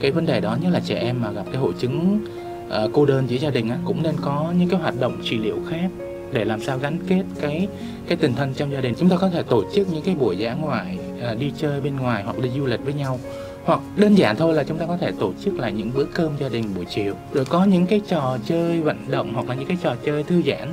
cái 0.00 0.10
vấn 0.10 0.26
đề 0.26 0.40
đó 0.40 0.56
như 0.62 0.70
là 0.70 0.80
trẻ 0.80 0.98
em 0.98 1.22
mà 1.22 1.30
gặp 1.30 1.44
cái 1.46 1.56
hội 1.56 1.72
chứng 1.78 2.26
ờ, 2.68 2.90
cô 2.92 3.06
đơn 3.06 3.30
giữa 3.30 3.36
gia 3.36 3.50
đình 3.50 3.70
cũng 3.84 4.02
nên 4.02 4.14
có 4.20 4.52
những 4.58 4.68
cái 4.68 4.80
hoạt 4.80 5.00
động 5.00 5.20
trị 5.24 5.38
liệu 5.38 5.58
khác 5.70 6.05
để 6.32 6.44
làm 6.44 6.60
sao 6.60 6.78
gắn 6.78 6.98
kết 7.08 7.22
cái 7.40 7.68
cái 8.08 8.16
tình 8.16 8.34
thân 8.34 8.54
trong 8.54 8.72
gia 8.72 8.80
đình. 8.80 8.94
Chúng 8.98 9.08
ta 9.08 9.16
có 9.16 9.28
thể 9.28 9.42
tổ 9.42 9.64
chức 9.74 9.92
những 9.92 10.02
cái 10.02 10.14
buổi 10.14 10.36
dã 10.36 10.54
ngoại 10.54 10.98
à, 11.22 11.34
đi 11.34 11.52
chơi 11.56 11.80
bên 11.80 11.96
ngoài 11.96 12.22
hoặc 12.22 12.38
đi 12.38 12.50
du 12.56 12.66
lịch 12.66 12.84
với 12.84 12.94
nhau. 12.94 13.20
Hoặc 13.64 13.80
đơn 13.96 14.14
giản 14.14 14.36
thôi 14.36 14.54
là 14.54 14.64
chúng 14.64 14.78
ta 14.78 14.86
có 14.86 14.96
thể 14.96 15.12
tổ 15.20 15.32
chức 15.44 15.58
lại 15.58 15.72
những 15.72 15.90
bữa 15.94 16.04
cơm 16.04 16.32
gia 16.40 16.48
đình 16.48 16.64
buổi 16.76 16.84
chiều. 16.84 17.14
Rồi 17.32 17.44
có 17.44 17.64
những 17.64 17.86
cái 17.86 18.00
trò 18.08 18.38
chơi 18.46 18.80
vận 18.80 18.96
động 19.08 19.34
hoặc 19.34 19.48
là 19.48 19.54
những 19.54 19.68
cái 19.68 19.76
trò 19.82 19.94
chơi 20.04 20.22
thư 20.22 20.42
giãn 20.42 20.68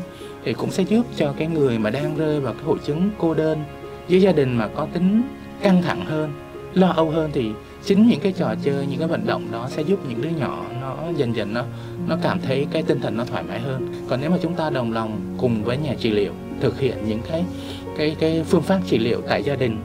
thì 0.46 0.54
cũng 0.54 0.72
sẽ 0.72 0.84
giúp 0.84 1.06
cho 1.16 1.34
cái 1.38 1.48
người 1.48 1.80
mà 1.80 1.90
đang 1.90 2.18
rơi 2.18 2.40
vào 2.40 2.54
cái 2.54 2.64
hội 2.64 2.78
chứng 2.86 3.10
cô 3.18 3.34
đơn 3.34 3.64
với 4.10 4.22
gia 4.22 4.32
đình 4.32 4.58
mà 4.58 4.68
có 4.68 4.88
tính 4.94 5.22
căng 5.62 5.82
thẳng 5.82 6.06
hơn 6.06 6.32
lo 6.74 6.88
âu 6.88 7.10
hơn 7.10 7.30
thì 7.34 7.52
chính 7.86 8.08
những 8.08 8.20
cái 8.20 8.32
trò 8.32 8.56
chơi, 8.64 8.86
những 8.90 9.00
cái 9.00 9.08
vận 9.08 9.26
động 9.26 9.52
đó 9.52 9.68
sẽ 9.70 9.82
giúp 9.82 10.00
những 10.10 10.22
đứa 10.22 10.30
nhỏ 10.30 10.66
nó 10.82 10.98
dần 11.18 11.36
dần 11.36 11.54
nó 11.54 11.64
nó 12.08 12.18
cảm 12.22 12.40
thấy 12.42 12.68
cái 12.72 12.84
tinh 12.84 13.02
thần 13.02 13.18
nó 13.18 13.26
thoải 13.26 13.44
mái 13.44 13.60
hơn. 13.60 13.88
Còn 14.10 14.22
nếu 14.22 14.30
mà 14.30 14.38
chúng 14.42 14.54
ta 14.54 14.70
đồng 14.70 14.94
lòng 14.94 15.36
cùng 15.38 15.64
với 15.64 15.78
nhà 15.78 15.94
trị 16.00 16.12
liệu, 16.12 16.34
thực 16.60 16.80
hiện 16.80 16.98
những 17.08 17.20
cái 17.32 17.44
cái 17.98 18.16
cái 18.20 18.44
phương 18.44 18.62
pháp 18.62 18.80
trị 18.88 18.98
liệu 18.98 19.22
tại 19.22 19.44
gia 19.44 19.56
đình, 19.56 19.78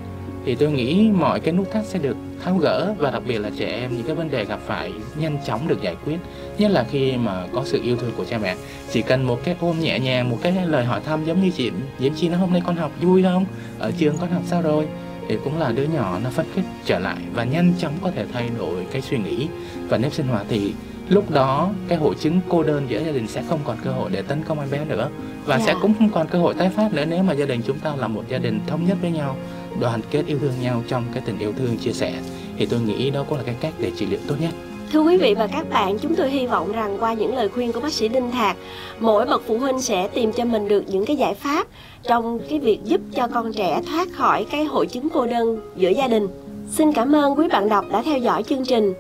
thì 0.45 0.55
tôi 0.55 0.73
nghĩ 0.73 1.11
mọi 1.15 1.41
cái 1.41 1.53
nút 1.53 1.71
thắt 1.73 1.87
sẽ 1.87 1.99
được 1.99 2.17
tháo 2.45 2.57
gỡ 2.57 2.95
và 2.99 3.11
đặc 3.11 3.23
biệt 3.27 3.39
là 3.39 3.51
trẻ 3.59 3.67
em 3.67 3.97
những 3.97 4.07
cái 4.07 4.15
vấn 4.15 4.31
đề 4.31 4.45
gặp 4.45 4.61
phải 4.67 4.93
nhanh 5.21 5.39
chóng 5.47 5.69
được 5.69 5.83
giải 5.83 5.97
quyết, 6.05 6.19
nhất 6.59 6.71
là 6.71 6.85
khi 6.91 7.17
mà 7.17 7.47
có 7.53 7.63
sự 7.65 7.81
yêu 7.83 7.97
thương 7.97 8.13
của 8.17 8.25
cha 8.25 8.39
mẹ. 8.39 8.57
Chỉ 8.93 9.03
cần 9.03 9.23
một 9.23 9.41
cái 9.45 9.57
ôm 9.61 9.81
nhẹ 9.81 9.99
nhàng, 9.99 10.31
một 10.31 10.39
cái 10.43 10.55
lời 10.67 10.85
hỏi 10.85 11.01
thăm 11.07 11.25
giống 11.25 11.43
như 11.43 11.51
chị, 11.51 11.71
diễm 11.99 12.15
chi 12.15 12.29
nó 12.29 12.37
hôm 12.37 12.53
nay 12.53 12.63
con 12.67 12.77
học 12.77 12.93
vui 13.01 13.23
không? 13.23 13.45
Ở 13.79 13.93
trường 13.99 14.17
con 14.21 14.31
học 14.31 14.43
sao 14.47 14.63
rồi? 14.63 14.87
Thì 15.29 15.37
cũng 15.45 15.59
là 15.59 15.73
đứa 15.73 15.85
nhỏ 15.85 16.19
nó 16.25 16.31
phấn 16.31 16.47
khích 16.55 16.65
trở 16.85 16.99
lại 16.99 17.19
và 17.35 17.45
nhanh 17.45 17.73
chóng 17.79 17.93
có 18.03 18.11
thể 18.11 18.27
thay 18.33 18.51
đổi 18.59 18.87
cái 18.93 19.03
suy 19.03 19.19
nghĩ 19.19 19.49
và 19.89 19.99
nếp 19.99 20.13
sinh 20.13 20.27
hoạt 20.27 20.47
thì 20.49 20.75
lúc 21.09 21.31
đó 21.31 21.71
cái 21.89 21.99
hội 21.99 22.15
chứng 22.21 22.41
cô 22.49 22.63
đơn 22.63 22.87
giữa 22.89 23.05
gia 23.05 23.13
đình 23.13 23.27
sẽ 23.27 23.43
không 23.49 23.61
còn 23.65 23.77
cơ 23.85 23.91
hội 23.91 24.11
để 24.11 24.23
tấn 24.23 24.43
công 24.43 24.61
em 24.61 24.71
bé 24.71 24.85
nữa 24.85 25.11
và 25.45 25.57
yeah. 25.57 25.67
sẽ 25.67 25.73
dạ. 25.75 25.79
cũng 25.83 25.95
không 25.99 26.11
còn 26.11 26.29
cơ 26.29 26.39
hội 26.39 26.55
tái 26.55 26.71
phát 26.71 26.93
nữa 26.93 27.05
nếu 27.09 27.23
mà 27.23 27.33
gia 27.33 27.47
đình 27.47 27.61
chúng 27.67 27.79
ta 27.79 27.95
là 27.97 28.09
một 28.09 28.25
gia 28.29 28.39
đình 28.39 28.61
thống 28.67 28.87
nhất 28.87 28.99
với 29.01 29.11
nhau 29.11 29.37
đoàn 29.81 30.01
kết 30.11 30.27
yêu 30.27 30.39
thương 30.39 30.53
nhau 30.63 30.83
trong 30.89 31.05
cái 31.13 31.23
tình 31.27 31.39
yêu 31.39 31.53
thương 31.59 31.77
chia 31.77 31.93
sẻ 31.93 32.15
thì 32.57 32.67
tôi 32.67 32.81
nghĩ 32.81 33.11
đó 33.11 33.25
cũng 33.29 33.39
là 33.39 33.45
cái 33.45 33.57
cách 33.61 33.75
để 33.79 33.93
trị 33.97 34.07
liệu 34.07 34.21
tốt 34.29 34.35
nhất 34.41 34.55
Thưa 34.93 35.01
quý 35.01 35.17
vị 35.17 35.35
và 35.35 35.47
các 35.47 35.71
bạn, 35.71 35.99
chúng 35.99 36.15
tôi 36.15 36.31
hy 36.31 36.47
vọng 36.47 36.73
rằng 36.73 36.97
qua 37.01 37.13
những 37.13 37.35
lời 37.35 37.49
khuyên 37.49 37.73
của 37.73 37.81
bác 37.81 37.93
sĩ 37.93 38.09
Đinh 38.09 38.31
Thạc, 38.31 38.57
mỗi 39.01 39.27
bậc 39.27 39.43
phụ 39.47 39.59
huynh 39.59 39.81
sẽ 39.81 40.09
tìm 40.09 40.33
cho 40.33 40.45
mình 40.45 40.69
được 40.69 40.85
những 40.87 41.07
cái 41.07 41.17
giải 41.17 41.35
pháp 41.35 41.67
trong 42.03 42.39
cái 42.51 42.59
việc 42.59 42.79
giúp 42.85 43.01
cho 43.15 43.29
con 43.35 43.53
trẻ 43.53 43.81
thoát 43.91 44.09
khỏi 44.13 44.47
cái 44.51 44.65
hội 44.65 44.87
chứng 44.87 45.09
cô 45.15 45.27
đơn 45.27 45.61
giữa 45.77 45.91
gia 45.91 46.09
đình. 46.09 46.29
Xin 46.71 46.93
cảm 46.93 47.15
ơn 47.15 47.39
quý 47.39 47.49
bạn 47.53 47.69
đọc 47.69 47.85
đã 47.93 48.03
theo 48.03 48.19
dõi 48.19 48.43
chương 48.43 48.65
trình. 48.65 48.95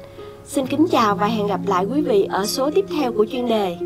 Xin 0.46 0.66
kính 0.66 0.86
chào 0.90 1.14
và 1.14 1.26
hẹn 1.26 1.46
gặp 1.46 1.60
lại 1.66 1.84
quý 1.84 2.00
vị 2.00 2.26
ở 2.30 2.46
số 2.46 2.70
tiếp 2.70 2.84
theo 2.98 3.12
của 3.12 3.26
chuyên 3.32 3.48
đề. 3.48 3.76